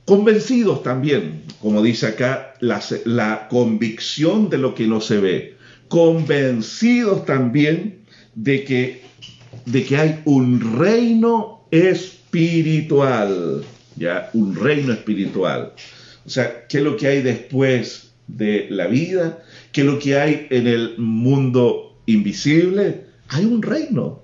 [0.04, 5.51] Convencidos también, como dice acá, la convicción de lo que no se ve
[5.92, 7.98] convencidos también
[8.34, 9.02] de que,
[9.66, 13.62] de que hay un reino espiritual,
[13.96, 15.74] ya, un reino espiritual.
[16.24, 19.42] O sea, ¿qué es lo que hay después de la vida?
[19.70, 23.04] ¿Qué es lo que hay en el mundo invisible?
[23.28, 24.22] Hay un reino,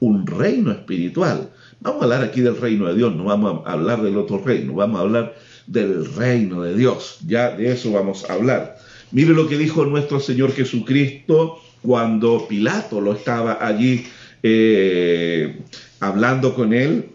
[0.00, 1.48] un reino espiritual.
[1.80, 4.74] Vamos a hablar aquí del reino de Dios, no vamos a hablar del otro reino,
[4.74, 5.34] vamos a hablar
[5.66, 7.20] del reino de Dios.
[7.26, 8.75] Ya de eso vamos a hablar.
[9.12, 14.04] Mire lo que dijo nuestro Señor Jesucristo cuando Pilato lo estaba allí
[14.42, 15.60] eh,
[16.00, 17.10] hablando con él.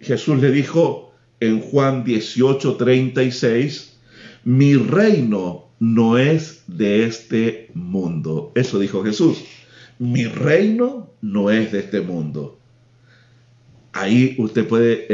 [0.00, 3.98] Jesús le dijo en Juan 18, 36,
[4.44, 8.52] mi reino no es de este mundo.
[8.54, 9.42] Eso dijo Jesús.
[9.98, 12.58] Mi reino no es de este mundo.
[13.92, 15.06] Ahí usted puede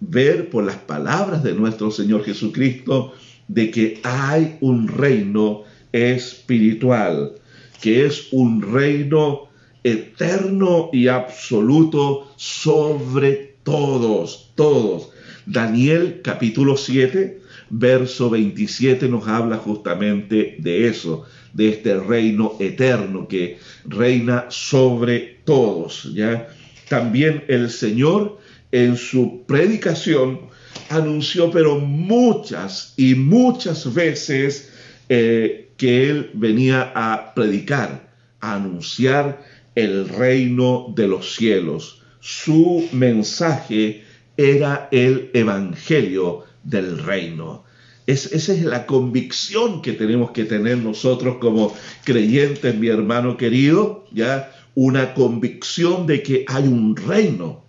[0.00, 3.12] ver por las palabras de nuestro Señor Jesucristo
[3.48, 7.32] de que hay un reino espiritual,
[7.80, 9.48] que es un reino
[9.84, 15.10] eterno y absoluto sobre todos, todos.
[15.46, 23.58] Daniel capítulo 7, verso 27 nos habla justamente de eso, de este reino eterno que
[23.84, 26.48] reina sobre todos, ¿ya?
[26.88, 28.38] También el Señor
[28.70, 30.51] en su predicación
[30.94, 34.72] anunció, pero muchas y muchas veces
[35.08, 39.42] eh, que él venía a predicar, a anunciar
[39.74, 42.02] el reino de los cielos.
[42.20, 44.04] Su mensaje
[44.36, 47.64] era el evangelio del reino.
[48.06, 51.74] esa es la convicción que tenemos que tener nosotros como
[52.04, 57.61] creyentes, mi hermano querido, ya una convicción de que hay un reino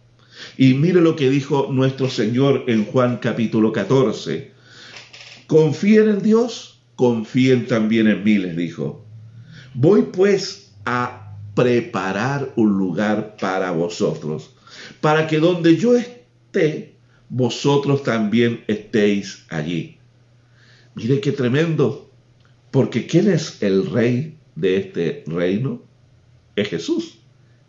[0.58, 4.52] y mire lo que dijo nuestro Señor en Juan capítulo 14.
[5.48, 9.04] Confíen en Dios, confíen también en mí, les dijo.
[9.74, 14.52] Voy pues a preparar un lugar para vosotros,
[15.02, 16.96] para que donde yo esté,
[17.30, 19.98] vosotros también estéis allí.
[20.96, 22.12] Mire qué tremendo,
[22.70, 25.82] porque ¿quién es el rey de este reino?
[26.56, 27.18] Es Jesús.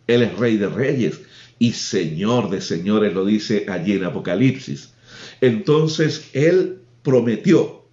[0.05, 1.21] Él es rey de reyes
[1.59, 4.93] y Señor de señores, lo dice allí en Apocalipsis.
[5.41, 7.85] Entonces Él prometió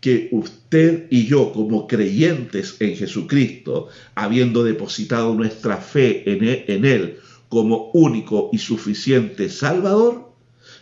[0.00, 6.84] que usted y yo, como creyentes en Jesucristo, habiendo depositado nuestra fe en él, en
[6.84, 10.32] él, como único y suficiente Salvador,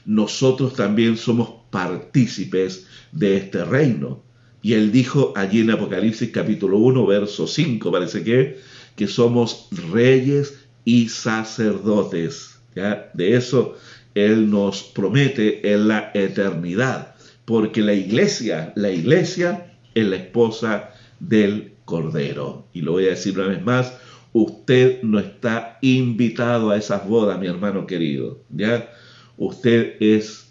[0.07, 4.23] nosotros también somos partícipes de este reino.
[4.63, 8.59] Y él dijo allí en Apocalipsis capítulo 1, verso 5, parece que,
[8.97, 12.59] que somos reyes y sacerdotes.
[12.75, 13.11] ¿ya?
[13.15, 13.77] De eso
[14.15, 17.15] Él nos promete en la eternidad,
[17.45, 22.67] porque la iglesia, la iglesia es la esposa del Cordero.
[22.73, 23.93] Y lo voy a decir una vez más,
[24.33, 28.41] usted no está invitado a esas bodas, mi hermano querido.
[28.51, 28.89] ¿ya?
[29.37, 30.49] Usted es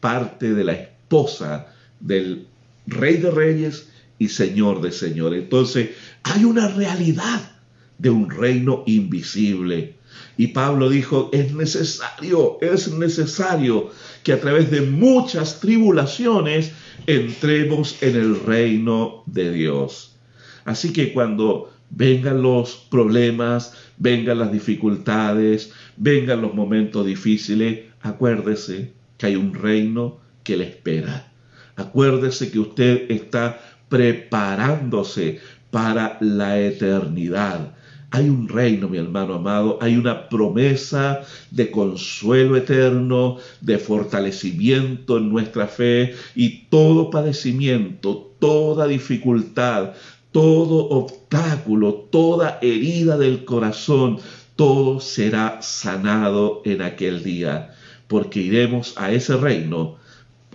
[0.00, 1.66] parte de la esposa
[2.00, 2.46] del
[2.86, 5.42] Rey de Reyes y Señor de Señores.
[5.42, 5.90] Entonces,
[6.22, 7.59] hay una realidad
[8.00, 9.96] de un reino invisible.
[10.36, 13.90] Y Pablo dijo, es necesario, es necesario
[14.22, 16.72] que a través de muchas tribulaciones
[17.06, 20.16] entremos en el reino de Dios.
[20.64, 29.26] Así que cuando vengan los problemas, vengan las dificultades, vengan los momentos difíciles, acuérdese que
[29.26, 31.32] hay un reino que le espera.
[31.76, 35.40] Acuérdese que usted está preparándose
[35.70, 37.74] para la eternidad.
[38.12, 41.20] Hay un reino, mi hermano amado, hay una promesa
[41.52, 49.92] de consuelo eterno, de fortalecimiento en nuestra fe y todo padecimiento, toda dificultad,
[50.32, 54.18] todo obstáculo, toda herida del corazón,
[54.56, 57.74] todo será sanado en aquel día,
[58.08, 60.00] porque iremos a ese reino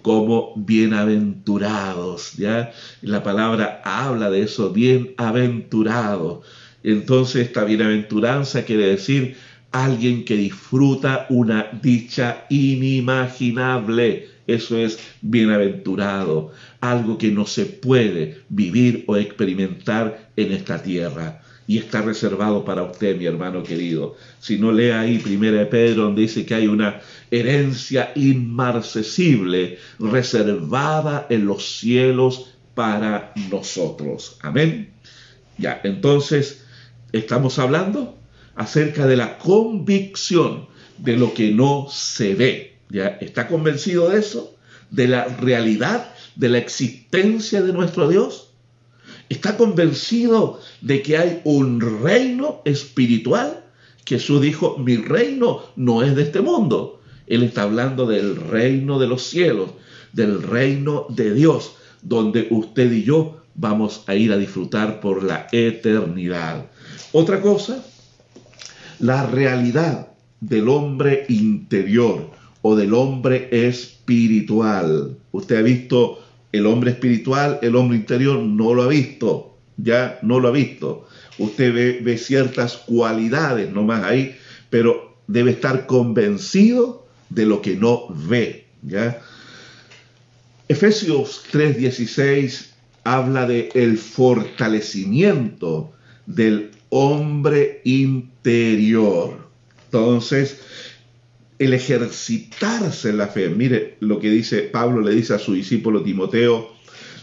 [0.01, 2.71] como bienaventurados, ¿ya?
[3.01, 6.43] La palabra habla de eso, bienaventurado.
[6.85, 9.35] Entonces esta bienaventuranza quiere decir
[9.71, 14.29] alguien que disfruta una dicha inimaginable.
[14.45, 21.41] Eso es bienaventurado, algo que no se puede vivir o experimentar en esta tierra.
[21.65, 24.15] Y está reservado para usted, mi hermano querido.
[24.39, 31.25] Si no lea ahí Primera de Pedro, donde dice que hay una herencia inmarcesible reservada
[31.31, 34.37] en los cielos para nosotros.
[34.43, 34.91] Amén.
[35.57, 36.64] Ya, entonces
[37.15, 38.17] Estamos hablando
[38.55, 42.79] acerca de la convicción de lo que no se ve.
[42.89, 44.57] ¿Ya está convencido de eso?
[44.91, 48.51] ¿De la realidad de la existencia de nuestro Dios?
[49.29, 53.63] ¿Está convencido de que hay un reino espiritual?
[54.05, 56.99] Jesús dijo, mi reino no es de este mundo.
[57.27, 59.69] Él está hablando del reino de los cielos,
[60.11, 65.47] del reino de Dios, donde usted y yo vamos a ir a disfrutar por la
[65.51, 66.65] eternidad.
[67.11, 67.83] Otra cosa,
[68.99, 72.29] la realidad del hombre interior
[72.61, 75.17] o del hombre espiritual.
[75.31, 76.19] Usted ha visto
[76.51, 81.07] el hombre espiritual, el hombre interior no lo ha visto, ya no lo ha visto.
[81.37, 84.35] Usted ve, ciertas cualidades nomás ahí,
[84.69, 89.19] pero debe estar convencido de lo que no ve, ¿ya?
[90.67, 92.74] Efesios 3:16
[93.05, 95.93] habla de el fortalecimiento
[96.25, 99.47] del hombre interior.
[99.85, 100.59] Entonces,
[101.59, 106.03] el ejercitarse en la fe, mire lo que dice Pablo, le dice a su discípulo
[106.03, 106.73] Timoteo,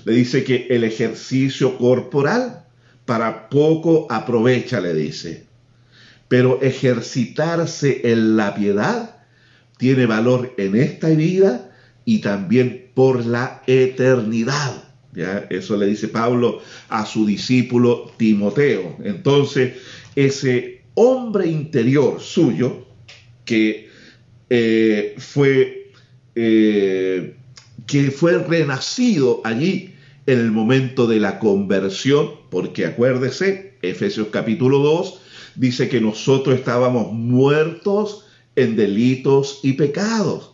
[0.05, 2.64] le dice que el ejercicio corporal
[3.05, 5.47] para poco aprovecha, le dice,
[6.28, 9.16] pero ejercitarse en la piedad
[9.78, 11.72] tiene valor en esta vida
[12.05, 14.91] y también por la eternidad.
[15.15, 18.97] Eso le dice Pablo a su discípulo Timoteo.
[19.05, 19.75] Entonces,
[20.17, 22.87] ese hombre interior suyo,
[23.45, 23.89] que
[24.49, 25.91] eh, fue,
[26.35, 27.37] eh,
[27.87, 29.95] que fue renacido allí
[30.27, 35.21] en el momento de la conversión, porque acuérdese, Efesios capítulo 2
[35.57, 40.51] dice que nosotros estábamos muertos en delitos y pecados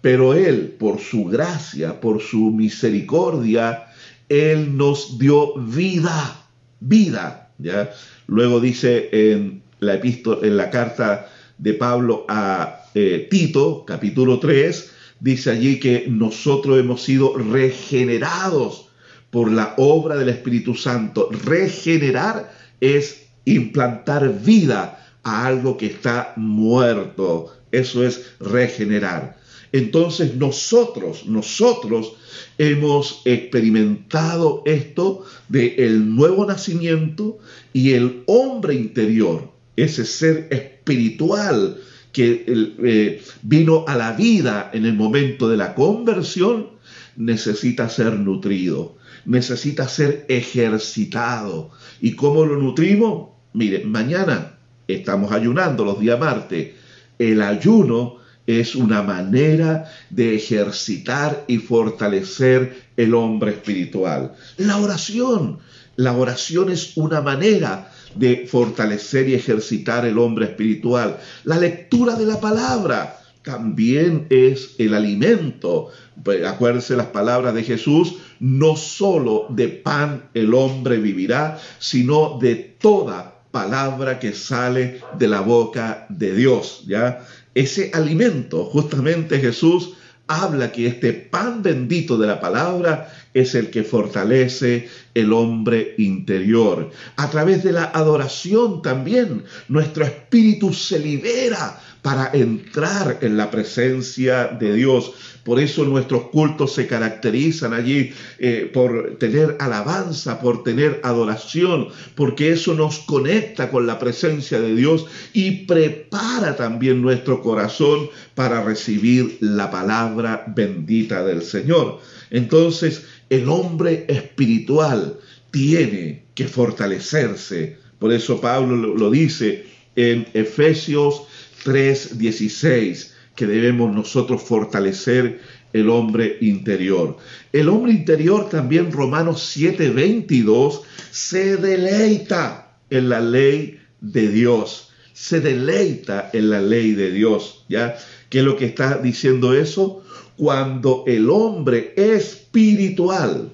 [0.00, 3.86] pero Él, por su gracia, por su misericordia,
[4.28, 6.46] Él nos dio vida,
[6.80, 7.50] vida.
[7.58, 7.90] ¿ya?
[8.26, 11.28] Luego dice en la, carta
[11.58, 18.88] de Pablo a eh, Tito, capítulo 3, dice allí que nosotros hemos sido regenerados
[19.30, 21.28] por la obra del Espíritu Santo.
[21.44, 27.52] Regenerar es implantar vida a algo que está muerto.
[27.72, 29.37] Eso es regenerar.
[29.72, 32.14] Entonces nosotros, nosotros
[32.56, 37.38] hemos experimentado esto de el nuevo nacimiento
[37.72, 41.78] y el hombre interior, ese ser espiritual
[42.12, 46.70] que eh, vino a la vida en el momento de la conversión,
[47.16, 51.70] necesita ser nutrido, necesita ser ejercitado.
[52.00, 53.30] ¿Y cómo lo nutrimos?
[53.52, 56.74] Mire, mañana estamos ayunando los días martes.
[57.18, 58.18] El ayuno
[58.48, 64.32] es una manera de ejercitar y fortalecer el hombre espiritual.
[64.56, 65.58] La oración,
[65.96, 71.18] la oración es una manera de fortalecer y ejercitar el hombre espiritual.
[71.44, 75.90] La lectura de la palabra también es el alimento.
[76.24, 82.54] Pues, acuérdense las palabras de Jesús, no solo de pan el hombre vivirá, sino de
[82.54, 87.26] toda palabra que sale de la boca de Dios, ¿ya?
[87.58, 89.94] Ese alimento, justamente Jesús
[90.28, 96.88] habla que este pan bendito de la palabra es el que fortalece el hombre interior.
[97.16, 104.46] A través de la adoración también nuestro espíritu se libera para entrar en la presencia
[104.46, 105.12] de Dios.
[105.44, 112.52] Por eso nuestros cultos se caracterizan allí eh, por tener alabanza, por tener adoración, porque
[112.52, 119.38] eso nos conecta con la presencia de Dios y prepara también nuestro corazón para recibir
[119.40, 122.00] la palabra bendita del Señor.
[122.30, 125.18] Entonces, el hombre espiritual
[125.50, 127.78] tiene que fortalecerse.
[127.98, 131.22] Por eso Pablo lo dice en Efesios
[131.64, 135.40] 3:16 que debemos nosotros fortalecer
[135.72, 137.16] el hombre interior.
[137.52, 144.90] El hombre interior también Romanos 7:22 se deleita en la ley de Dios.
[145.12, 147.96] Se deleita en la ley de Dios, ¿ya?
[148.30, 150.04] ¿Qué es lo que está diciendo eso?
[150.36, 153.50] Cuando el hombre espiritual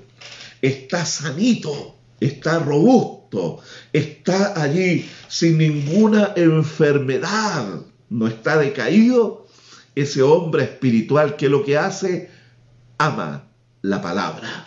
[0.60, 3.60] está sanito, está robusto,
[3.92, 7.80] está allí sin ninguna enfermedad,
[8.10, 9.46] no está decaído,
[9.94, 12.30] ese hombre espiritual que lo que hace,
[12.98, 13.44] ama
[13.82, 14.64] la palabra,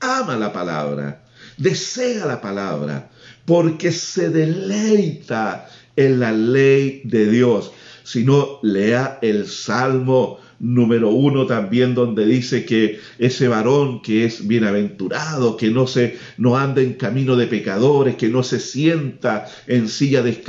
[0.00, 1.24] ama la palabra,
[1.56, 3.10] desea la palabra,
[3.44, 7.72] porque se deleita en la ley de Dios.
[8.04, 14.46] Si no, lea el Salmo número uno también donde dice que ese varón que es
[14.46, 19.88] bienaventurado, que no se no anda en camino de pecadores, que no se sienta en
[19.88, 20.42] silla de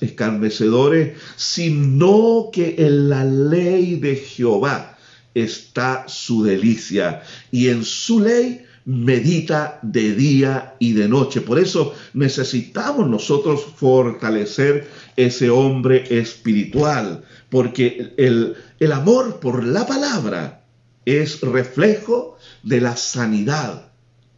[0.00, 4.98] escarnecedores, sino que en la ley de Jehová
[5.34, 7.22] está su delicia.
[7.50, 11.40] Y en su ley medita de día y de noche.
[11.40, 20.64] Por eso necesitamos nosotros fortalecer ese hombre espiritual, porque el, el amor por la palabra
[21.04, 23.92] es reflejo de la sanidad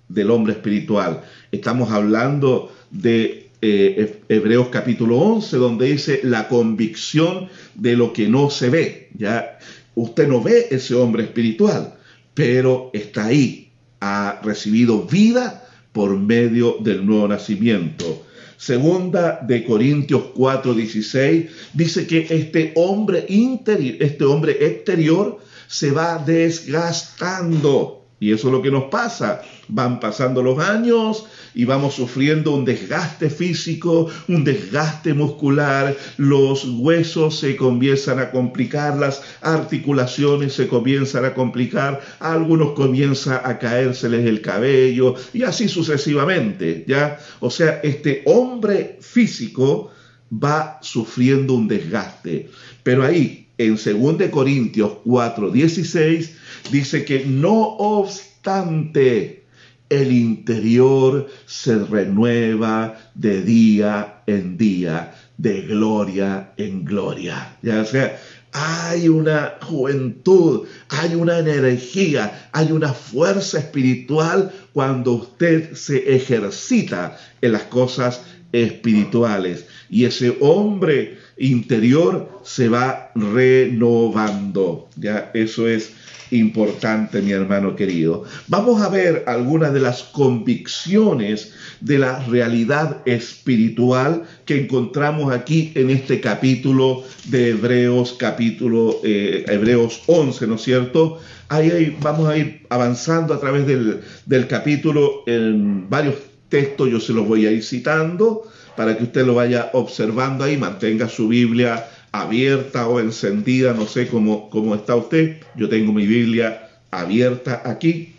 [0.08, 1.22] del hombre espiritual.
[1.52, 8.50] Estamos hablando de eh, Hebreos capítulo 11, donde dice la convicción de lo que no
[8.50, 9.08] se ve.
[9.16, 9.58] Ya
[9.94, 11.94] usted no ve ese hombre espiritual,
[12.34, 13.63] pero está ahí,
[14.04, 18.26] ha recibido vida por medio del nuevo nacimiento.
[18.58, 28.03] Segunda de Corintios 4:16 dice que este hombre interior, este hombre exterior se va desgastando.
[28.20, 29.42] Y eso es lo que nos pasa.
[29.68, 37.38] Van pasando los años y vamos sufriendo un desgaste físico, un desgaste muscular, los huesos
[37.38, 44.26] se comienzan a complicar, las articulaciones se comienzan a complicar, a algunos comienza a caérseles
[44.26, 47.18] el cabello y así sucesivamente, ¿ya?
[47.40, 49.90] O sea, este hombre físico
[50.32, 52.50] va sufriendo un desgaste.
[52.82, 56.36] Pero ahí, en 2 Corintios 4, 16,
[56.70, 59.44] dice que no obstante,
[59.88, 67.56] el interior se renueva de día en día, de gloria en gloria.
[67.62, 68.18] Ya sea,
[68.52, 77.52] hay una juventud, hay una energía, hay una fuerza espiritual cuando usted se ejercita en
[77.52, 79.66] las cosas espirituales.
[79.90, 84.88] Y ese hombre interior se va renovando.
[84.96, 85.92] Ya, eso es
[86.30, 88.24] importante, mi hermano querido.
[88.48, 95.90] Vamos a ver algunas de las convicciones de la realidad espiritual que encontramos aquí en
[95.90, 101.20] este capítulo de Hebreos, capítulo eh, Hebreos 11, ¿no es cierto?
[101.48, 106.16] Ahí, vamos a ir avanzando a través del, del capítulo en varios
[106.48, 108.44] textos, yo se los voy a ir citando
[108.76, 114.06] para que usted lo vaya observando ahí, mantenga su Biblia abierta o encendida, no sé
[114.06, 118.14] cómo, cómo está usted, yo tengo mi Biblia abierta aquí.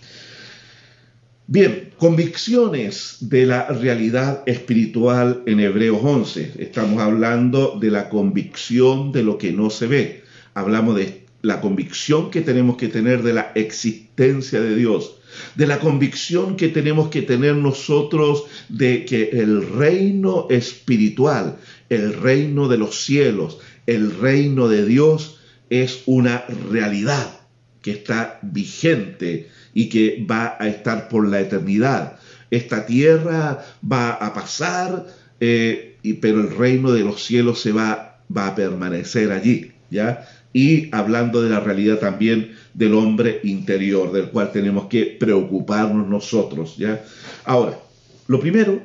[1.47, 6.53] Bien, convicciones de la realidad espiritual en Hebreos 11.
[6.58, 10.24] Estamos hablando de la convicción de lo que no se ve.
[10.56, 15.18] Hablamos de la convicción que tenemos que tener de la existencia de Dios,
[15.55, 21.57] de la convicción que tenemos que tener nosotros de que el reino espiritual,
[21.89, 27.39] el reino de los cielos, el reino de Dios es una realidad
[27.81, 32.17] que está vigente y que va a estar por la eternidad.
[32.49, 35.05] Esta tierra va a pasar,
[35.39, 40.27] eh, pero el reino de los cielos se va, va a permanecer allí, ¿ya?
[40.53, 46.76] Y hablando de la realidad también del hombre interior, del cual tenemos que preocuparnos nosotros,
[46.78, 47.03] ¿ya?
[47.45, 47.80] Ahora,
[48.28, 48.82] lo primero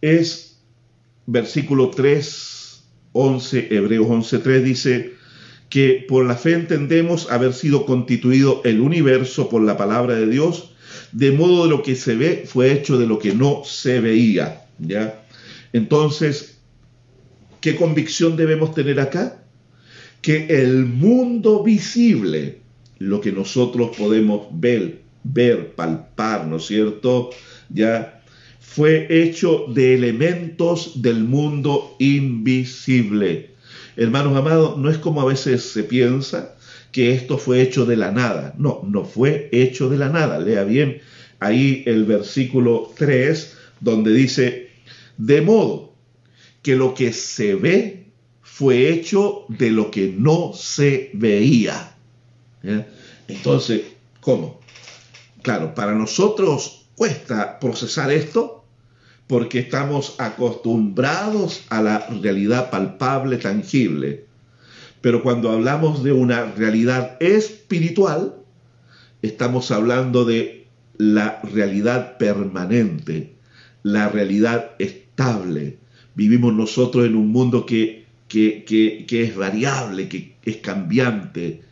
[0.00, 0.58] es
[1.26, 5.12] versículo 3, 11, Hebreos 11, 3 dice
[5.68, 10.72] que por la fe entendemos haber sido constituido el universo por la palabra de Dios,
[11.12, 14.66] de modo de lo que se ve fue hecho de lo que no se veía,
[14.78, 15.24] ¿ya?
[15.72, 16.58] Entonces,
[17.60, 19.44] ¿qué convicción debemos tener acá?
[20.20, 22.63] Que el mundo visible,
[22.98, 27.30] lo que nosotros podemos ver, ver, palpar, ¿no es cierto?
[27.68, 28.22] Ya
[28.60, 33.50] fue hecho de elementos del mundo invisible.
[33.96, 36.56] Hermanos amados, no es como a veces se piensa
[36.90, 38.54] que esto fue hecho de la nada.
[38.58, 40.38] No, no fue hecho de la nada.
[40.38, 41.00] Lea bien
[41.40, 44.70] ahí el versículo 3, donde dice,
[45.18, 45.94] de modo
[46.62, 48.06] que lo que se ve
[48.42, 51.93] fue hecho de lo que no se veía.
[53.28, 53.82] Entonces,
[54.20, 54.60] ¿cómo?
[55.42, 58.64] Claro, para nosotros cuesta procesar esto
[59.26, 64.26] porque estamos acostumbrados a la realidad palpable, tangible.
[65.00, 68.36] Pero cuando hablamos de una realidad espiritual,
[69.22, 73.34] estamos hablando de la realidad permanente,
[73.82, 75.78] la realidad estable.
[76.14, 81.62] Vivimos nosotros en un mundo que, que, que es variable, que es cambiante,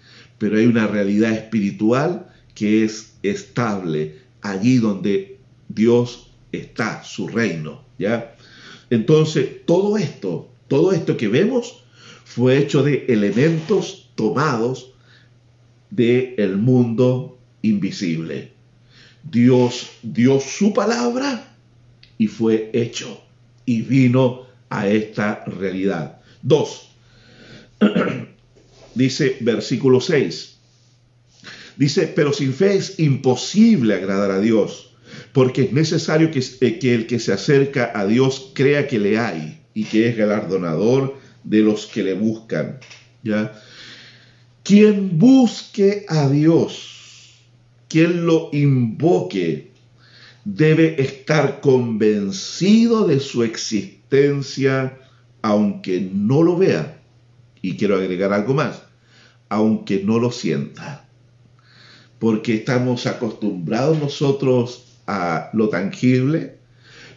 [0.43, 5.39] pero hay una realidad espiritual que es estable, allí donde
[5.69, 8.35] Dios está, su reino, ¿ya?
[8.91, 11.85] Entonces, todo esto, todo esto que vemos
[12.25, 14.95] fue hecho de elementos tomados
[15.91, 18.51] del el mundo invisible.
[19.23, 21.55] Dios dio su palabra
[22.19, 23.23] y fue hecho
[23.65, 26.19] y vino a esta realidad.
[26.43, 26.89] Dos,
[28.95, 30.53] dice versículo 6,
[31.77, 34.95] Dice, pero sin fe es imposible agradar a Dios,
[35.33, 39.19] porque es necesario que, eh, que, el que se acerca a Dios crea que le
[39.19, 42.79] hay y que es galardonador de los que le buscan.
[43.23, 43.53] ¿Ya?
[44.63, 47.41] Quien busque a Dios,
[47.89, 49.73] quien lo invoque,
[50.45, 54.99] debe estar convencido de su existencia,
[55.41, 57.02] aunque no lo vea.
[57.63, 58.83] Y quiero agregar algo más,
[59.49, 61.09] aunque no lo sienta
[62.23, 66.57] porque estamos acostumbrados nosotros a lo tangible,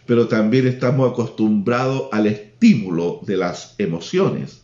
[0.04, 4.62] pero también estamos acostumbrados al estímulo de las emociones.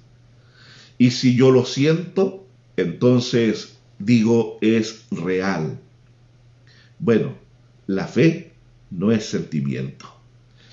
[0.99, 2.45] Y si yo lo siento,
[2.77, 5.79] entonces digo es real.
[6.99, 7.37] Bueno,
[7.87, 8.51] la fe
[8.91, 10.07] no es sentimiento.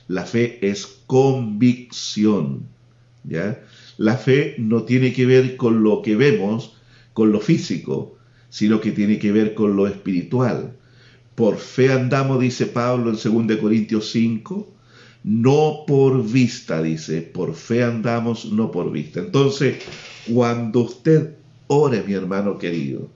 [0.08, 2.66] La fe es convicción.
[3.24, 3.64] ¿ya?
[4.00, 6.78] La fe no tiene que ver con lo que vemos,
[7.12, 8.16] con lo físico,
[8.50, 10.78] sino que tiene que ver con lo espiritual.
[11.36, 14.74] Por fe andamos, dice Pablo en 2 Corintios 5,
[15.26, 19.20] no por vista, dice, por fe andamos, no por vista.
[19.20, 19.84] Entonces,
[20.32, 21.36] cuando usted
[21.68, 23.10] ore, mi hermano querido,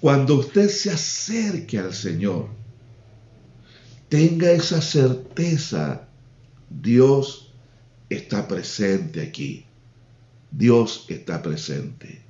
[0.00, 2.48] cuando usted se acerque al Señor,
[4.08, 6.08] tenga esa certeza,
[6.70, 7.52] Dios
[8.08, 9.66] está presente aquí.
[10.56, 12.20] Dios está presente.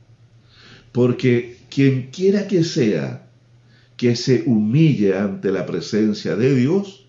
[0.93, 3.29] Porque quien quiera que sea
[3.97, 7.07] que se humille ante la presencia de Dios,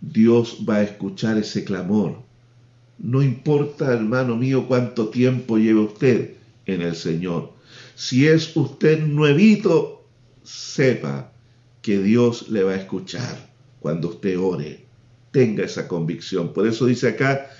[0.00, 2.22] Dios va a escuchar ese clamor.
[2.98, 6.34] No importa, hermano mío, cuánto tiempo lleve usted
[6.66, 7.52] en el Señor.
[7.94, 10.04] Si es usted nuevito,
[10.42, 11.32] sepa
[11.82, 13.50] que Dios le va a escuchar
[13.80, 14.84] cuando usted ore.
[15.32, 16.52] Tenga esa convicción.
[16.52, 17.50] Por eso dice acá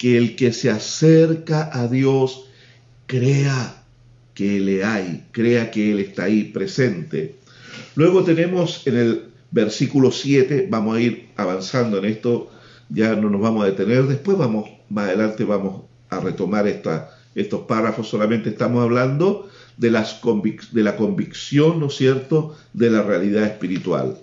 [0.00, 2.46] que el que se acerca a Dios
[3.06, 3.84] crea
[4.32, 7.34] que le hay, crea que Él está ahí presente.
[7.96, 12.50] Luego tenemos en el versículo 7, vamos a ir avanzando en esto,
[12.88, 17.66] ya no nos vamos a detener, después vamos, más adelante vamos a retomar esta, estos
[17.66, 20.22] párrafos, solamente estamos hablando de, las
[20.72, 24.16] de la convicción, ¿no es cierto?, de la realidad espiritual.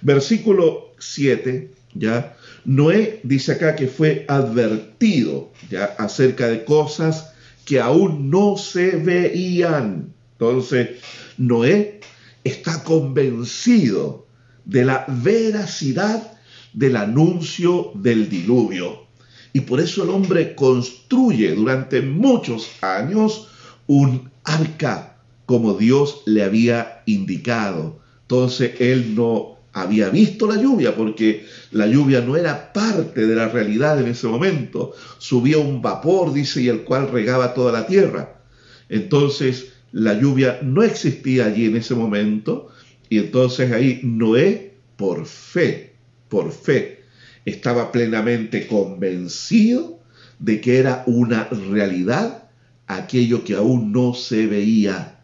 [0.00, 7.32] Versículo 7, ya, Noé dice acá que fue advertido, ya, acerca de cosas
[7.64, 10.12] que aún no se veían.
[10.32, 10.90] Entonces,
[11.36, 12.00] Noé
[12.44, 14.26] está convencido
[14.64, 16.32] de la veracidad
[16.72, 19.06] del anuncio del diluvio.
[19.52, 23.48] Y por eso el hombre construye durante muchos años
[23.86, 28.00] un arca como Dios le había indicado.
[28.22, 33.48] Entonces él no había visto la lluvia, porque la lluvia no era parte de la
[33.48, 34.92] realidad en ese momento.
[35.18, 38.40] Subía un vapor, dice, y el cual regaba toda la tierra.
[38.88, 42.68] Entonces la lluvia no existía allí en ese momento,
[43.08, 45.94] y entonces ahí Noé, por fe,
[46.28, 47.04] por fe,
[47.44, 50.00] estaba plenamente convencido
[50.38, 52.50] de que era una realidad
[52.86, 55.20] aquello que aún no se veía.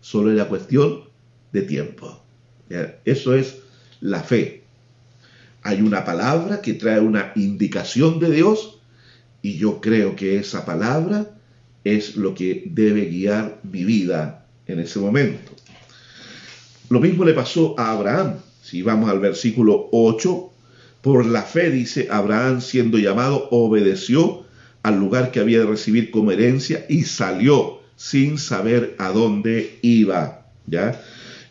[0.00, 1.04] Solo era cuestión
[1.52, 2.22] de tiempo.
[3.04, 3.56] Eso es
[4.00, 4.62] la fe.
[5.62, 8.78] Hay una palabra que trae una indicación de Dios
[9.42, 11.30] y yo creo que esa palabra
[11.84, 15.52] es lo que debe guiar mi vida en ese momento.
[16.88, 18.36] Lo mismo le pasó a Abraham.
[18.62, 20.52] Si vamos al versículo 8,
[21.00, 24.44] por la fe, dice Abraham, siendo llamado, obedeció
[24.82, 30.46] al lugar que había de recibir como herencia y salió sin saber a dónde iba.
[30.66, 31.00] ¿ya?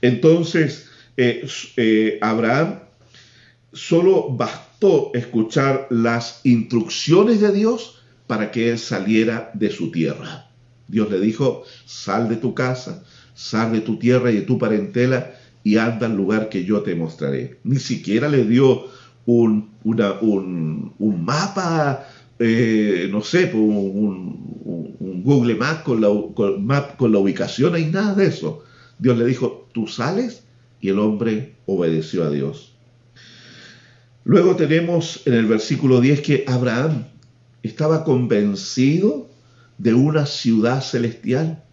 [0.02, 0.87] Entonces,
[1.18, 1.48] eh,
[1.78, 2.80] eh, Abraham
[3.74, 10.50] solo bastó escuchar las instrucciones de Dios para que él saliera de su tierra.
[10.88, 13.04] Dios le dijo, sal de tu casa,
[13.34, 16.96] sal de tu tierra y de tu parentela y anda al lugar que yo te
[16.96, 17.58] mostraré.
[17.64, 18.86] Ni siquiera le dio
[19.26, 22.08] un, un, mapa,
[22.40, 26.08] eh, no sé, pues, un, Google Maps con la,
[26.96, 28.64] con la ubicación, y nada de eso.
[28.98, 30.47] Dios le dijo, tú sales
[30.82, 32.74] y el hombre obedeció a Dios.
[34.24, 37.06] Luego tenemos en el versículo 10 que Abraham
[37.64, 39.30] estaba convencido
[39.78, 41.64] de una ciudad celestial.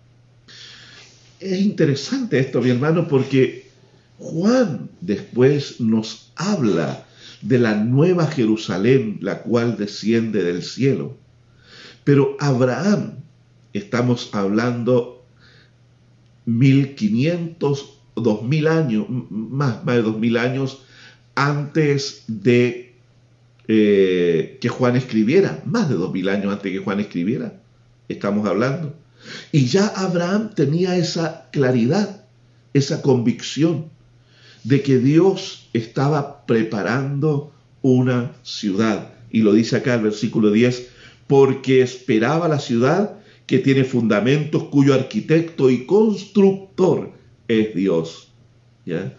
[1.40, 3.70] Es interesante esto, mi hermano, porque
[4.18, 7.04] Juan después nos habla
[7.42, 11.16] de la nueva Jerusalén, la cual desciende del cielo.
[12.04, 13.16] Pero Abraham,
[13.72, 15.26] estamos hablando
[16.46, 20.82] 1500, 2000 años, más, de 2000 años
[21.34, 22.94] antes de
[23.66, 27.60] eh, que Juan escribiera, más de 2000 años antes que Juan escribiera,
[28.08, 28.94] estamos hablando.
[29.52, 32.26] Y ya Abraham tenía esa claridad,
[32.72, 33.86] esa convicción
[34.64, 37.52] de que Dios estaba preparando
[37.82, 39.12] una ciudad.
[39.30, 40.88] Y lo dice acá el versículo 10,
[41.26, 47.12] porque esperaba la ciudad que tiene fundamentos, cuyo arquitecto y constructor
[47.48, 48.32] es Dios.
[48.84, 49.16] ¿Ya?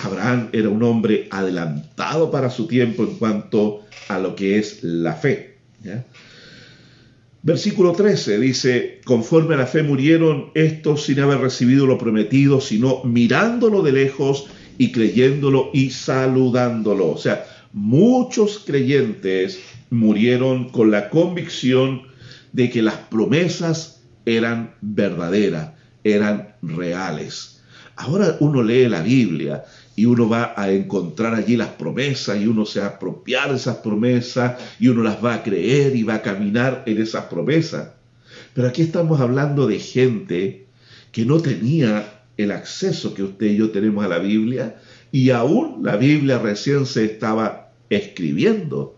[0.00, 5.14] Abraham era un hombre adelantado para su tiempo en cuanto a lo que es la
[5.14, 5.58] fe.
[7.42, 13.02] Versículo 13 dice, conforme a la fe murieron estos sin haber recibido lo prometido, sino
[13.04, 14.46] mirándolo de lejos
[14.76, 17.10] y creyéndolo y saludándolo.
[17.10, 19.60] O sea, muchos creyentes
[19.90, 22.02] murieron con la convicción
[22.52, 25.72] de que las promesas eran verdaderas,
[26.04, 27.57] eran reales.
[27.98, 29.64] Ahora uno lee la Biblia
[29.96, 33.56] y uno va a encontrar allí las promesas y uno se va a apropiar de
[33.56, 37.88] esas promesas y uno las va a creer y va a caminar en esas promesas.
[38.54, 40.66] Pero aquí estamos hablando de gente
[41.10, 44.76] que no tenía el acceso que usted y yo tenemos a la Biblia
[45.10, 48.96] y aún la Biblia recién se estaba escribiendo.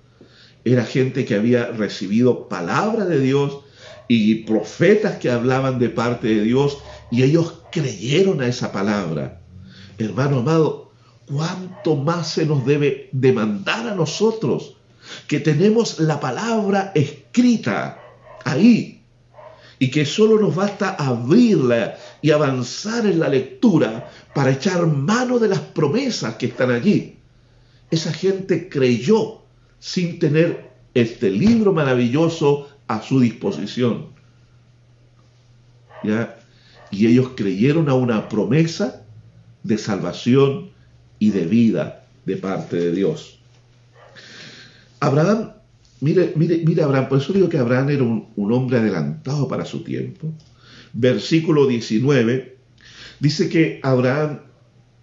[0.63, 3.61] Era gente que había recibido palabra de Dios
[4.09, 6.77] y profetas que hablaban de parte de Dios
[7.11, 9.41] y ellos creyeron a esa palabra.
[9.99, 10.93] Hermano amado,
[11.27, 14.77] ¿cuánto más se nos debe demandar a nosotros
[15.27, 18.01] que tenemos la palabra escrita
[18.45, 19.03] ahí
[19.79, 25.49] y que solo nos basta abrirla y avanzar en la lectura para echar mano de
[25.49, 27.17] las promesas que están allí.
[27.91, 29.41] Esa gente creyó
[29.79, 34.09] sin tener este libro maravilloso a su disposición.
[36.03, 36.40] ¿Ya?
[36.91, 39.05] Y ellos creyeron a una promesa
[39.63, 40.71] de salvación
[41.19, 43.39] y de vida de parte de Dios.
[45.01, 45.53] Abraham
[46.01, 49.85] Mire, mire, mire Abraham, por eso digo que Abraham era un, hombre adelantado para su
[49.85, 50.33] tiempo.
[50.95, 52.57] Versículo 19
[53.21, 54.41] dice que Abraham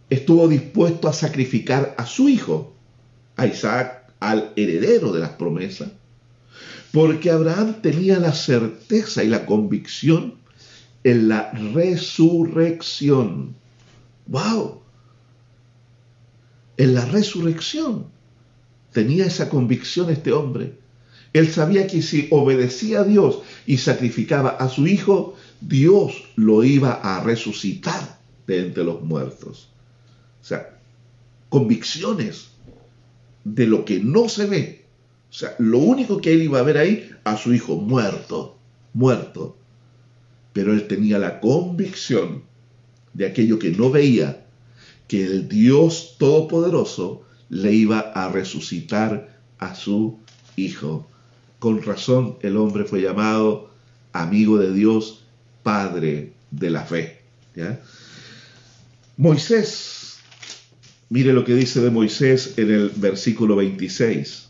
[0.10, 2.76] estuvo dispuesto a sacrificar a su hijo,
[3.36, 5.90] a Isaac, al heredero de las promesas,
[6.92, 10.36] porque Abraham tenía la certeza y la convicción
[11.04, 13.56] en la resurrección.
[14.28, 14.82] ¡Wow!
[16.78, 18.08] En la resurrección
[18.92, 20.78] tenía esa convicción este hombre.
[21.34, 26.94] Él sabía que si obedecía a Dios y sacrificaba a su hijo, Dios lo iba
[26.94, 28.18] a resucitar
[28.48, 29.70] de entre los muertos.
[30.42, 30.80] O sea,
[31.50, 32.50] convicciones
[33.44, 34.86] de lo que no se ve.
[35.30, 38.58] O sea, lo único que él iba a ver ahí, a su hijo muerto,
[38.94, 39.58] muerto.
[40.58, 42.42] Pero él tenía la convicción
[43.14, 44.44] de aquello que no veía,
[45.08, 50.18] que el Dios Todopoderoso le iba a resucitar a su
[50.56, 51.08] hijo.
[51.60, 53.70] Con razón el hombre fue llamado
[54.14, 55.26] amigo de Dios,
[55.62, 57.22] padre de la fe.
[59.16, 60.18] Moisés,
[61.10, 64.50] mire lo que dice de Moisés en el versículo 26.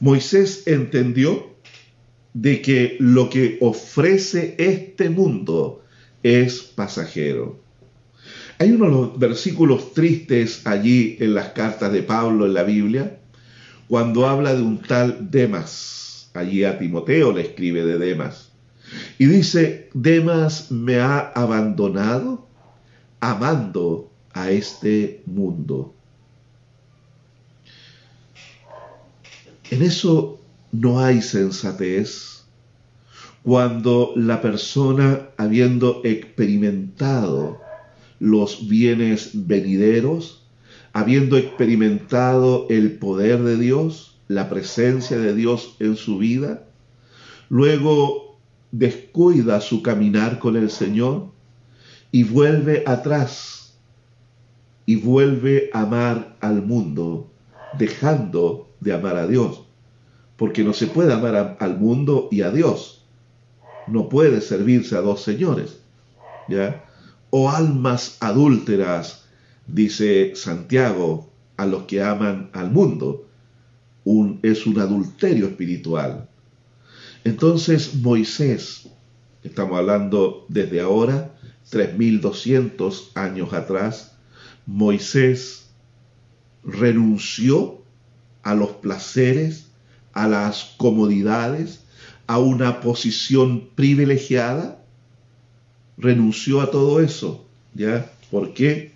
[0.00, 1.53] Moisés entendió
[2.34, 5.82] de que lo que ofrece este mundo
[6.22, 7.60] es pasajero.
[8.58, 13.18] Hay unos versículos tristes allí en las cartas de Pablo en la Biblia,
[13.88, 16.30] cuando habla de un tal Demas.
[16.34, 18.50] Allí a Timoteo le escribe de Demas.
[19.18, 22.48] Y dice, Demas me ha abandonado
[23.20, 25.94] amando a este mundo.
[29.70, 30.43] En eso
[30.74, 32.46] no hay sensatez
[33.44, 37.60] cuando la persona, habiendo experimentado
[38.18, 40.48] los bienes venideros,
[40.92, 46.66] habiendo experimentado el poder de Dios, la presencia de Dios en su vida,
[47.48, 48.40] luego
[48.72, 51.30] descuida su caminar con el Señor
[52.10, 53.78] y vuelve atrás
[54.86, 57.30] y vuelve a amar al mundo,
[57.78, 59.63] dejando de amar a Dios.
[60.36, 63.04] Porque no se puede amar al mundo y a Dios.
[63.86, 65.78] No puede servirse a dos señores.
[66.48, 66.84] ¿Ya?
[67.30, 69.24] O almas adúlteras,
[69.66, 73.26] dice Santiago, a los que aman al mundo.
[74.04, 76.28] Un, es un adulterio espiritual.
[77.24, 78.88] Entonces Moisés,
[79.42, 81.34] estamos hablando desde ahora,
[81.70, 84.16] 3200 años atrás,
[84.66, 85.70] Moisés
[86.62, 87.82] renunció
[88.42, 89.63] a los placeres,
[90.14, 91.80] a las comodidades,
[92.26, 94.82] a una posición privilegiada,
[95.98, 98.10] renunció a todo eso, ¿ya?
[98.30, 98.92] ¿Por qué?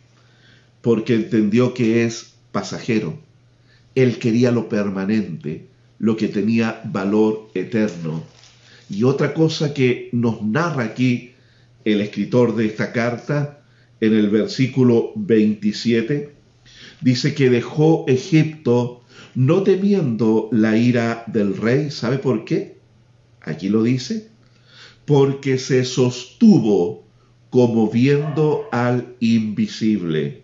[0.80, 3.18] Porque entendió que es pasajero.
[3.94, 5.66] Él quería lo permanente,
[5.98, 8.22] lo que tenía valor eterno.
[8.88, 11.32] Y otra cosa que nos narra aquí
[11.84, 13.60] el escritor de esta carta,
[14.00, 16.32] en el versículo 27,
[17.00, 18.97] dice que dejó Egipto
[19.34, 21.90] no temiendo la ira del rey.
[21.90, 22.78] ¿Sabe por qué?
[23.42, 24.28] Aquí lo dice.
[25.04, 27.04] Porque se sostuvo
[27.50, 30.42] como viendo al invisible.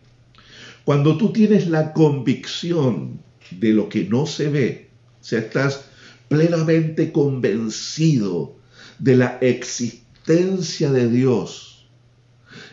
[0.85, 3.21] Cuando tú tienes la convicción
[3.51, 5.87] de lo que no se ve, o sea, estás
[6.29, 8.57] plenamente convencido
[8.99, 11.87] de la existencia de Dios,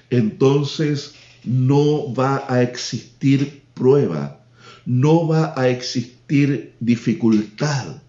[0.10, 4.41] entonces no va a existir prueba,
[4.86, 8.01] no va a existir dificultad,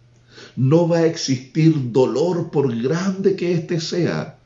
[0.56, 4.38] no va a existir dolor por grande que éste sea,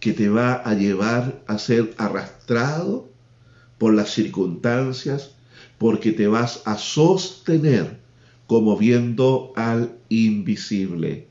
[0.00, 3.08] que te va a llevar a ser arrastrado
[3.78, 5.32] por las circunstancias,
[5.78, 8.00] porque te vas a sostener
[8.46, 11.26] como viendo al invisible.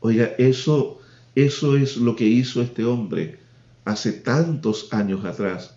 [0.00, 1.00] Oiga, eso,
[1.34, 3.38] eso es lo que hizo este hombre
[3.84, 5.76] hace tantos años atrás.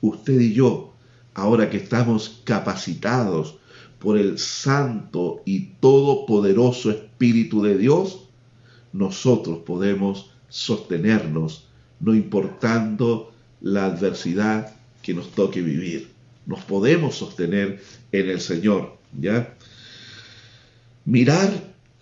[0.00, 0.95] Usted y yo
[1.36, 3.58] ahora que estamos capacitados
[3.98, 8.28] por el santo y todopoderoso Espíritu de Dios,
[8.94, 11.68] nosotros podemos sostenernos,
[12.00, 16.08] no importando la adversidad que nos toque vivir.
[16.46, 17.82] Nos podemos sostener
[18.12, 19.54] en el Señor, ¿ya?
[21.04, 21.52] Mirar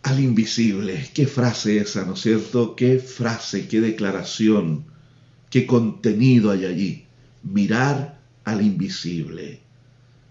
[0.05, 1.11] al invisible.
[1.13, 2.77] Qué frase esa, ¿no es cierto?
[2.77, 4.85] Qué frase, qué declaración,
[5.51, 7.05] qué contenido hay allí.
[7.43, 8.14] Mirar
[8.45, 9.61] al invisible.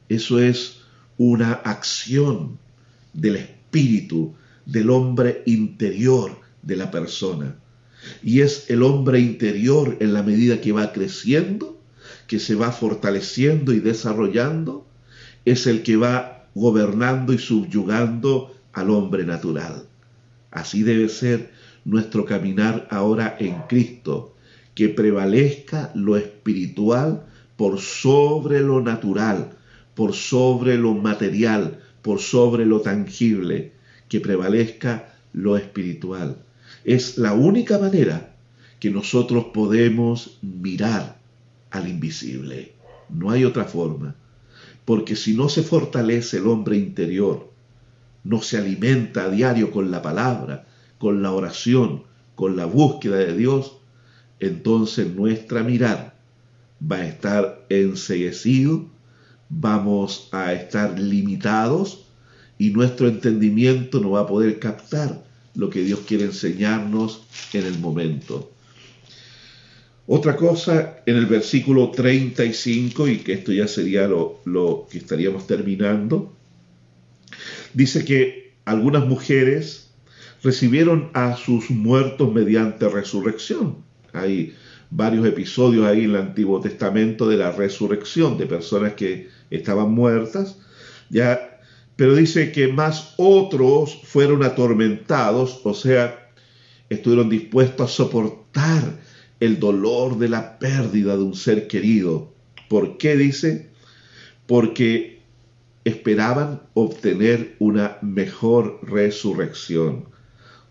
[0.10, 0.78] Eso es
[1.18, 2.58] una acción
[3.14, 4.34] del espíritu,
[4.66, 7.56] del hombre interior de la persona.
[8.22, 11.80] Y es el hombre interior en la medida que va creciendo,
[12.28, 14.86] que se va fortaleciendo y desarrollando,
[15.46, 19.86] es el que va gobernando y subyugando al hombre natural.
[20.52, 21.52] Así debe ser
[21.86, 24.36] nuestro caminar ahora en Cristo,
[24.76, 27.26] que prevalezca lo espiritual
[27.56, 29.52] por sobre lo natural,
[29.96, 33.74] por sobre lo material, por sobre lo tangible,
[34.10, 36.38] que prevalezca lo espiritual.
[36.84, 38.36] Es la única manera
[38.80, 41.20] que nosotros podemos mirar
[41.72, 42.74] al invisible.
[43.10, 44.16] No hay otra forma.
[44.86, 47.50] Porque si no se fortalece el hombre interior,
[48.24, 52.04] no se alimenta a diario con la palabra, con la oración,
[52.36, 53.78] con la búsqueda de Dios,
[54.40, 56.13] entonces nuestra mirada
[56.92, 58.90] va a estar enseguecido,
[59.50, 62.06] vamos a estar limitados
[62.58, 65.24] y nuestro entendimiento no va a poder captar
[65.56, 67.24] lo que Dios quiere enseñarnos
[67.54, 68.52] en el momento.
[70.06, 76.36] Otra cosa en el versículo 35, y que esto ya sería lo, que estaríamos terminando,
[77.74, 79.92] dice que algunas mujeres
[80.44, 83.78] recibieron a sus muertos mediante resurrección.
[84.12, 84.56] Hay
[84.96, 90.58] varios episodios ahí en el Antiguo Testamento de la resurrección de personas que estaban muertas,
[91.10, 91.50] ya
[91.96, 96.32] Pero dice que más otros fueron atormentados, o sea,
[96.90, 99.00] estuvieron dispuestos a soportar
[99.40, 102.34] el dolor de la pérdida de un ser querido.
[102.68, 103.70] ¿Por qué dice?
[104.48, 105.22] Porque
[105.86, 110.06] esperaban obtener una mejor resurrección.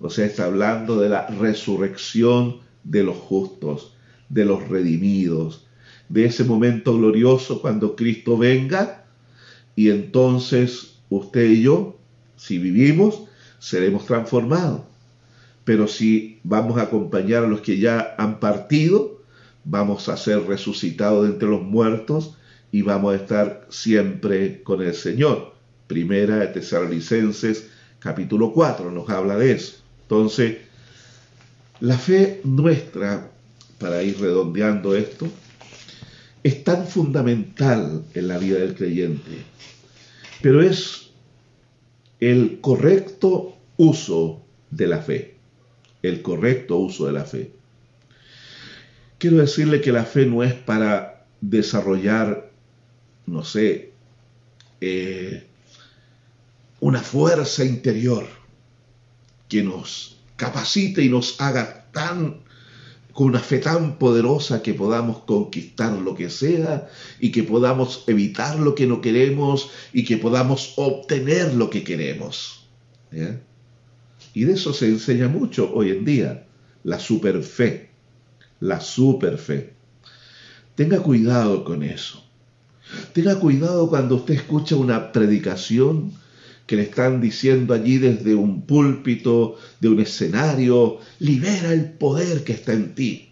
[0.01, 3.92] O sea, está hablando de la resurrección de los justos,
[4.33, 5.67] de los redimidos,
[6.09, 9.05] de ese momento glorioso cuando Cristo venga
[9.77, 11.99] y entonces usted y yo,
[12.37, 13.25] si vivimos,
[13.59, 14.81] seremos transformados.
[15.65, 19.23] Pero si vamos a acompañar a los que ya han partido,
[19.65, 22.37] vamos a ser resucitados de entre los muertos
[22.73, 25.55] y vamos a estar siempre con el Señor.
[25.87, 27.69] Primera de Tesalonicenses
[27.99, 29.77] capítulo 4 nos habla de eso.
[30.03, 30.57] Entonces,
[31.81, 33.32] la fe nuestra,
[33.83, 35.29] para ir redondeando esto,
[36.45, 39.43] es tan fundamental en la vida del creyente,
[40.41, 41.11] pero es
[42.21, 45.35] el correcto uso de la fe,
[46.03, 47.51] el correcto uso de la fe.
[49.19, 52.51] Quiero decirle que la fe no es para desarrollar,
[53.27, 53.91] no sé,
[54.81, 55.45] eh,
[56.79, 58.27] una fuerza interior
[59.49, 62.43] que nos capacite y nos haga tan
[63.13, 66.89] con una fe tan poderosa que podamos conquistar lo que sea
[67.21, 72.67] y que podamos evitar lo que no queremos y que podamos obtener lo que queremos.
[74.35, 76.47] Y de eso se enseña mucho hoy en día,
[76.85, 77.91] la superfe,
[78.61, 79.75] la superfe.
[80.75, 82.25] Tenga cuidado con eso.
[83.13, 86.13] Tenga cuidado cuando usted escucha una predicación
[86.67, 92.53] que le están diciendo allí desde un púlpito, de un escenario, libera el poder que
[92.53, 93.31] está en ti.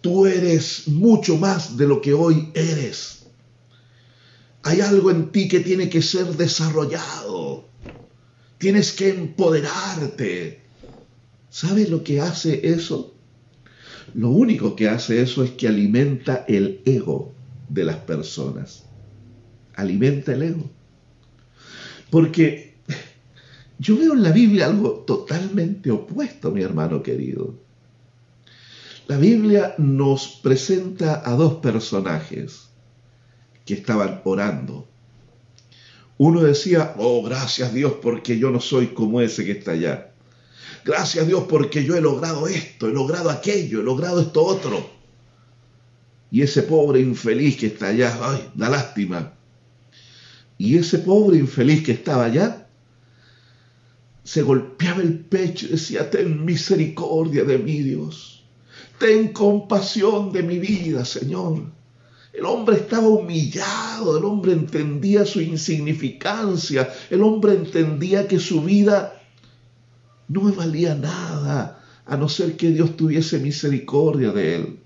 [0.00, 3.26] Tú eres mucho más de lo que hoy eres.
[4.62, 7.68] Hay algo en ti que tiene que ser desarrollado.
[8.58, 10.62] Tienes que empoderarte.
[11.50, 13.14] ¿Sabes lo que hace eso?
[14.14, 17.32] Lo único que hace eso es que alimenta el ego
[17.68, 18.84] de las personas.
[19.74, 20.70] Alimenta el ego.
[22.10, 22.74] Porque
[23.78, 27.54] yo veo en la Biblia algo totalmente opuesto, mi hermano querido.
[29.06, 32.68] La Biblia nos presenta a dos personajes
[33.64, 34.88] que estaban orando.
[36.18, 40.12] Uno decía, oh, gracias Dios porque yo no soy como ese que está allá.
[40.84, 44.90] Gracias Dios porque yo he logrado esto, he logrado aquello, he logrado esto otro.
[46.30, 49.34] Y ese pobre infeliz que está allá, ay, da lástima.
[50.58, 52.68] Y ese pobre infeliz que estaba allá
[54.24, 58.44] se golpeaba el pecho y decía, ten misericordia de mí, Dios.
[58.98, 61.62] Ten compasión de mi vida, Señor.
[62.32, 69.22] El hombre estaba humillado, el hombre entendía su insignificancia, el hombre entendía que su vida
[70.28, 74.78] no valía nada, a no ser que Dios tuviese misericordia de él.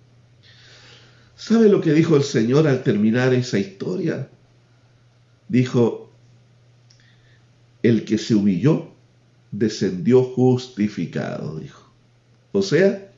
[1.34, 4.28] ¿Sabe lo que dijo el Señor al terminar esa historia?
[5.50, 6.12] Dijo,
[7.82, 8.92] el que se humilló
[9.50, 11.90] descendió justificado, dijo.
[12.52, 13.12] O sea,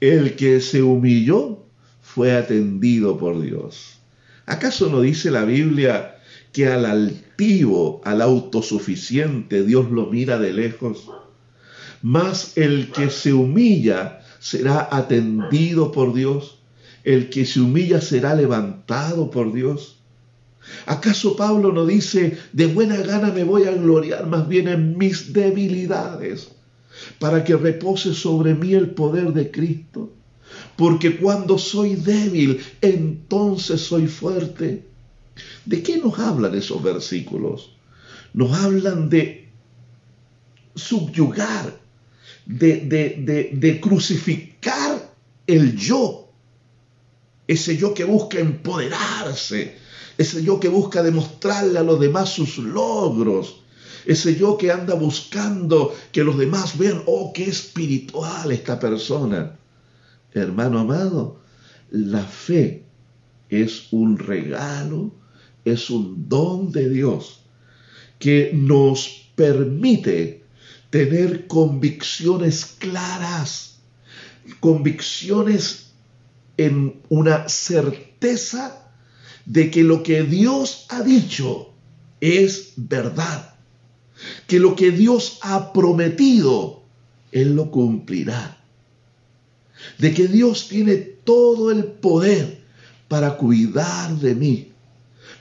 [0.00, 1.64] el que se humilló
[2.02, 3.98] fue atendido por Dios.
[4.44, 6.18] ¿Acaso no dice la Biblia
[6.52, 11.10] que al altivo, al autosuficiente, Dios lo mira de lejos?
[12.02, 16.58] Más el que se humilla será atendido por Dios.
[17.04, 19.93] El que se humilla será levantado por Dios.
[20.86, 25.32] ¿Acaso Pablo no dice, de buena gana me voy a gloriar más bien en mis
[25.32, 26.48] debilidades,
[27.18, 30.12] para que repose sobre mí el poder de Cristo?
[30.76, 34.84] Porque cuando soy débil, entonces soy fuerte.
[35.64, 37.76] ¿De qué nos hablan esos versículos?
[38.32, 39.48] Nos hablan de
[40.74, 41.78] subyugar,
[42.46, 45.14] de, de, de crucificar
[45.46, 46.28] el yo,
[47.46, 49.76] ese yo que busca empoderarse,
[50.18, 53.62] ese yo que busca demostrarle a los demás sus logros,
[54.06, 59.58] ese yo que anda buscando que los demás vean, oh, qué espiritual esta persona.
[60.32, 61.40] Hermano amado,
[61.90, 62.84] la fe
[63.48, 65.12] es un regalo,
[65.64, 67.40] es un don de Dios
[68.18, 70.44] que nos permite
[70.90, 73.78] tener convicciones claras,
[74.60, 75.92] convicciones
[76.56, 78.83] en una certeza
[79.46, 81.72] de que lo que Dios ha dicho
[82.20, 83.54] es verdad,
[84.46, 86.82] que lo que Dios ha prometido,
[87.32, 88.58] Él lo cumplirá,
[89.98, 92.62] de que Dios tiene todo el poder
[93.08, 94.72] para cuidar de mí,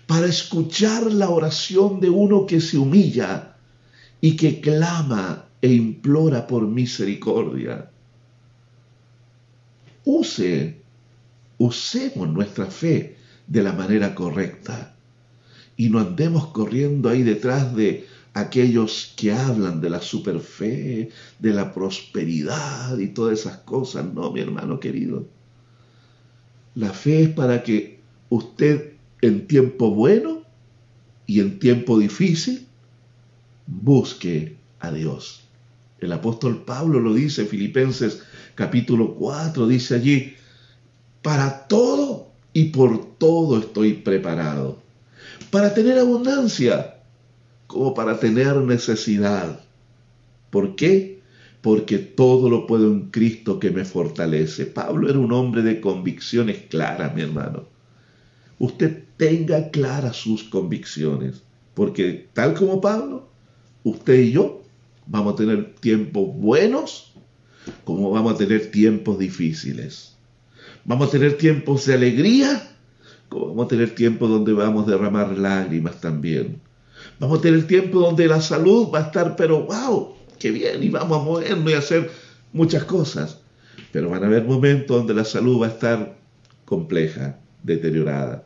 [0.08, 3.56] para escuchar la oración de uno que se humilla
[4.20, 7.90] y que clama e implora por misericordia.
[10.04, 10.82] Use,
[11.58, 13.16] usemos nuestra fe
[13.48, 14.94] de la manera correcta
[15.76, 21.74] y no andemos corriendo ahí detrás de aquellos que hablan de la superfe, de la
[21.74, 24.06] prosperidad y todas esas cosas.
[24.14, 25.28] No, mi hermano querido.
[26.76, 30.42] La fe es para que usted en tiempo bueno
[31.28, 32.68] y en tiempo difícil
[33.68, 35.42] busque a Dios.
[36.00, 38.24] El apóstol Pablo lo dice, Filipenses
[38.56, 40.34] capítulo 4, dice allí,
[41.22, 42.13] para todo
[42.54, 44.80] y por todo estoy preparado.
[45.50, 46.98] Para tener abundancia
[47.68, 49.60] como para tener necesidad.
[50.50, 51.22] ¿Por qué?
[51.62, 54.66] Porque todo lo puedo en Cristo que me fortalece.
[54.66, 57.66] Pablo era un hombre de convicciones claras, mi hermano.
[58.60, 61.42] Usted tenga claras sus convicciones,
[61.74, 63.28] porque tal como Pablo,
[63.84, 64.62] usted y yo
[65.08, 67.14] vamos a tener tiempos buenos
[67.84, 70.13] como vamos a tener tiempos difíciles.
[70.86, 72.70] Vamos a tener tiempos de alegría
[73.34, 76.62] como vamos a tener tiempos donde vamos a derramar lágrimas también.
[77.20, 80.90] Vamos a tener tiempo donde la salud va a estar, pero wow, qué bien, y
[80.90, 82.12] vamos a movernos y hacer
[82.54, 83.40] muchas cosas.
[83.92, 86.16] Pero van a haber momentos donde la salud va a estar
[86.66, 88.46] compleja, deteriorada.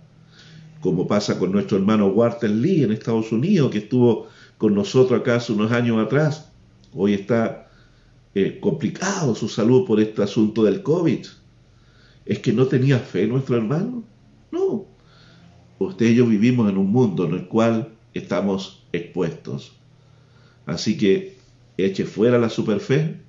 [0.79, 4.27] Como pasa con nuestro hermano Walter Lee en Estados Unidos, que estuvo
[4.57, 6.49] con nosotros acá hace unos años atrás.
[6.93, 7.67] Hoy está
[8.35, 11.25] eh, complicado su salud por este asunto del COVID.
[12.28, 14.03] ¿Es que no tenía fe nuestro hermano?
[14.51, 14.86] No.
[15.80, 19.78] Usted y yo vivimos en un mundo en el cual estamos expuestos.
[20.65, 21.38] Así que
[21.78, 23.21] eche fuera la superfe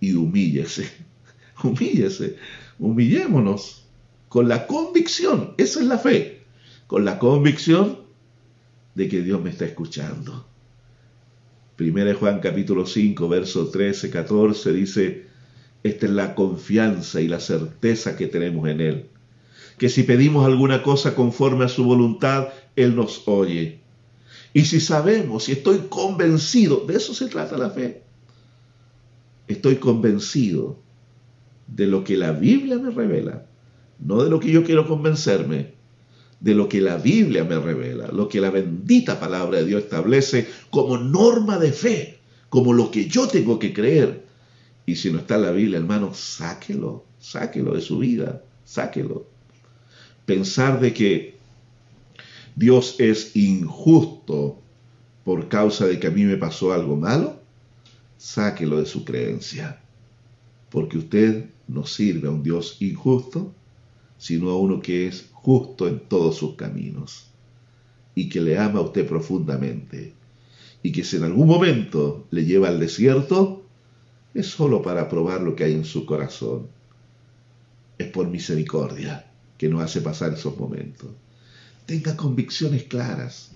[0.00, 0.90] y humíllese.
[1.62, 2.36] Humíllese.
[2.78, 3.84] Humillémonos
[4.28, 6.42] con la convicción, esa es la fe,
[6.86, 8.00] con la convicción
[8.94, 10.46] de que Dios me está escuchando.
[11.76, 15.27] Primera Juan capítulo 5, verso 13, 14 dice,
[15.82, 19.06] esta es la confianza y la certeza que tenemos en Él,
[19.78, 23.80] que si pedimos alguna cosa conforme a su voluntad, Él nos oye.
[24.52, 28.02] Y si sabemos, si estoy convencido, de eso se trata la fe,
[29.46, 30.78] estoy convencido
[31.66, 33.46] de lo que la Biblia me revela,
[33.98, 35.74] no de lo que yo quiero convencerme,
[36.40, 40.46] de lo que la Biblia me revela, lo que la bendita palabra de Dios establece
[40.70, 42.18] como norma de fe,
[42.48, 44.27] como lo que yo tengo que creer.
[44.88, 49.26] Y si no está en la Biblia, hermano, sáquelo, sáquelo de su vida, sáquelo.
[50.24, 51.36] Pensar de que
[52.56, 54.62] Dios es injusto
[55.24, 57.38] por causa de que a mí me pasó algo malo,
[58.16, 59.78] sáquelo de su creencia.
[60.70, 63.52] Porque usted no sirve a un Dios injusto,
[64.16, 67.26] sino a uno que es justo en todos sus caminos
[68.14, 70.14] y que le ama a usted profundamente
[70.82, 73.57] y que si en algún momento le lleva al desierto,
[74.40, 76.68] es solo para probar lo que hay en su corazón.
[77.98, 79.26] Es por misericordia
[79.56, 81.08] que nos hace pasar esos momentos
[81.88, 83.50] tenga convicciones claras.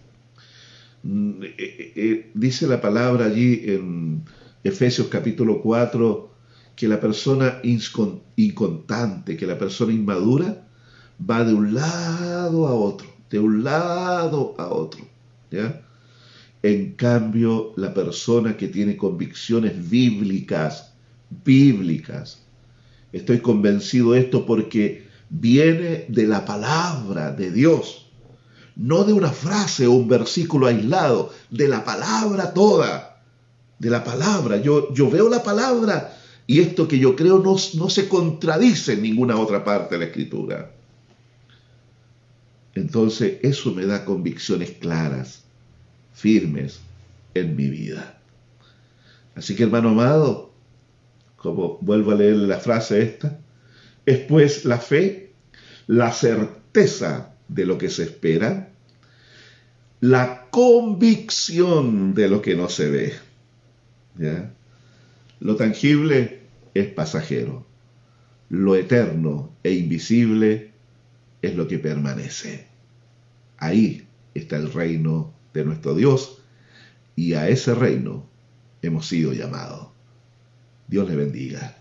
[1.02, 4.22] Mm, eh, eh, eh, dice la palabra allí en
[4.64, 6.30] Efesios capítulo 4
[6.74, 10.66] que la persona inconstante, que la persona inmadura,
[11.20, 15.06] va de un lado a otro, de un lado a otro.
[15.50, 15.81] ¿ya?
[16.62, 20.92] En cambio, la persona que tiene convicciones bíblicas,
[21.44, 22.42] bíblicas,
[23.12, 28.02] estoy convencido de esto porque viene de la palabra de Dios
[28.76, 33.22] no de una frase o un versículo aislado, de la palabra toda,
[33.78, 34.56] de la palabra.
[34.58, 36.16] Yo, yo veo la palabra
[36.46, 40.06] y esto que yo creo no, no se contradice en ninguna otra parte de la
[40.06, 40.72] escritura.
[42.74, 45.41] Entonces eso me da convicciones claras,
[46.12, 46.80] firmes
[47.34, 48.18] en mi vida.
[49.34, 50.52] Así que hermano amado,
[51.36, 53.38] como vuelvo a leer la frase esta,
[54.06, 55.32] es pues la fe,
[55.86, 58.70] la certeza de lo que se espera,
[60.00, 63.12] la convicción de lo que no se ve.
[65.40, 66.40] Lo tangible
[66.74, 67.66] es pasajero,
[68.50, 70.72] lo eterno e invisible
[71.40, 72.66] es lo que permanece.
[73.58, 76.38] Ahí está el reino de nuestro Dios
[77.16, 78.26] y a ese reino
[78.82, 79.88] hemos sido llamados.
[80.88, 81.76] Dios le bendiga.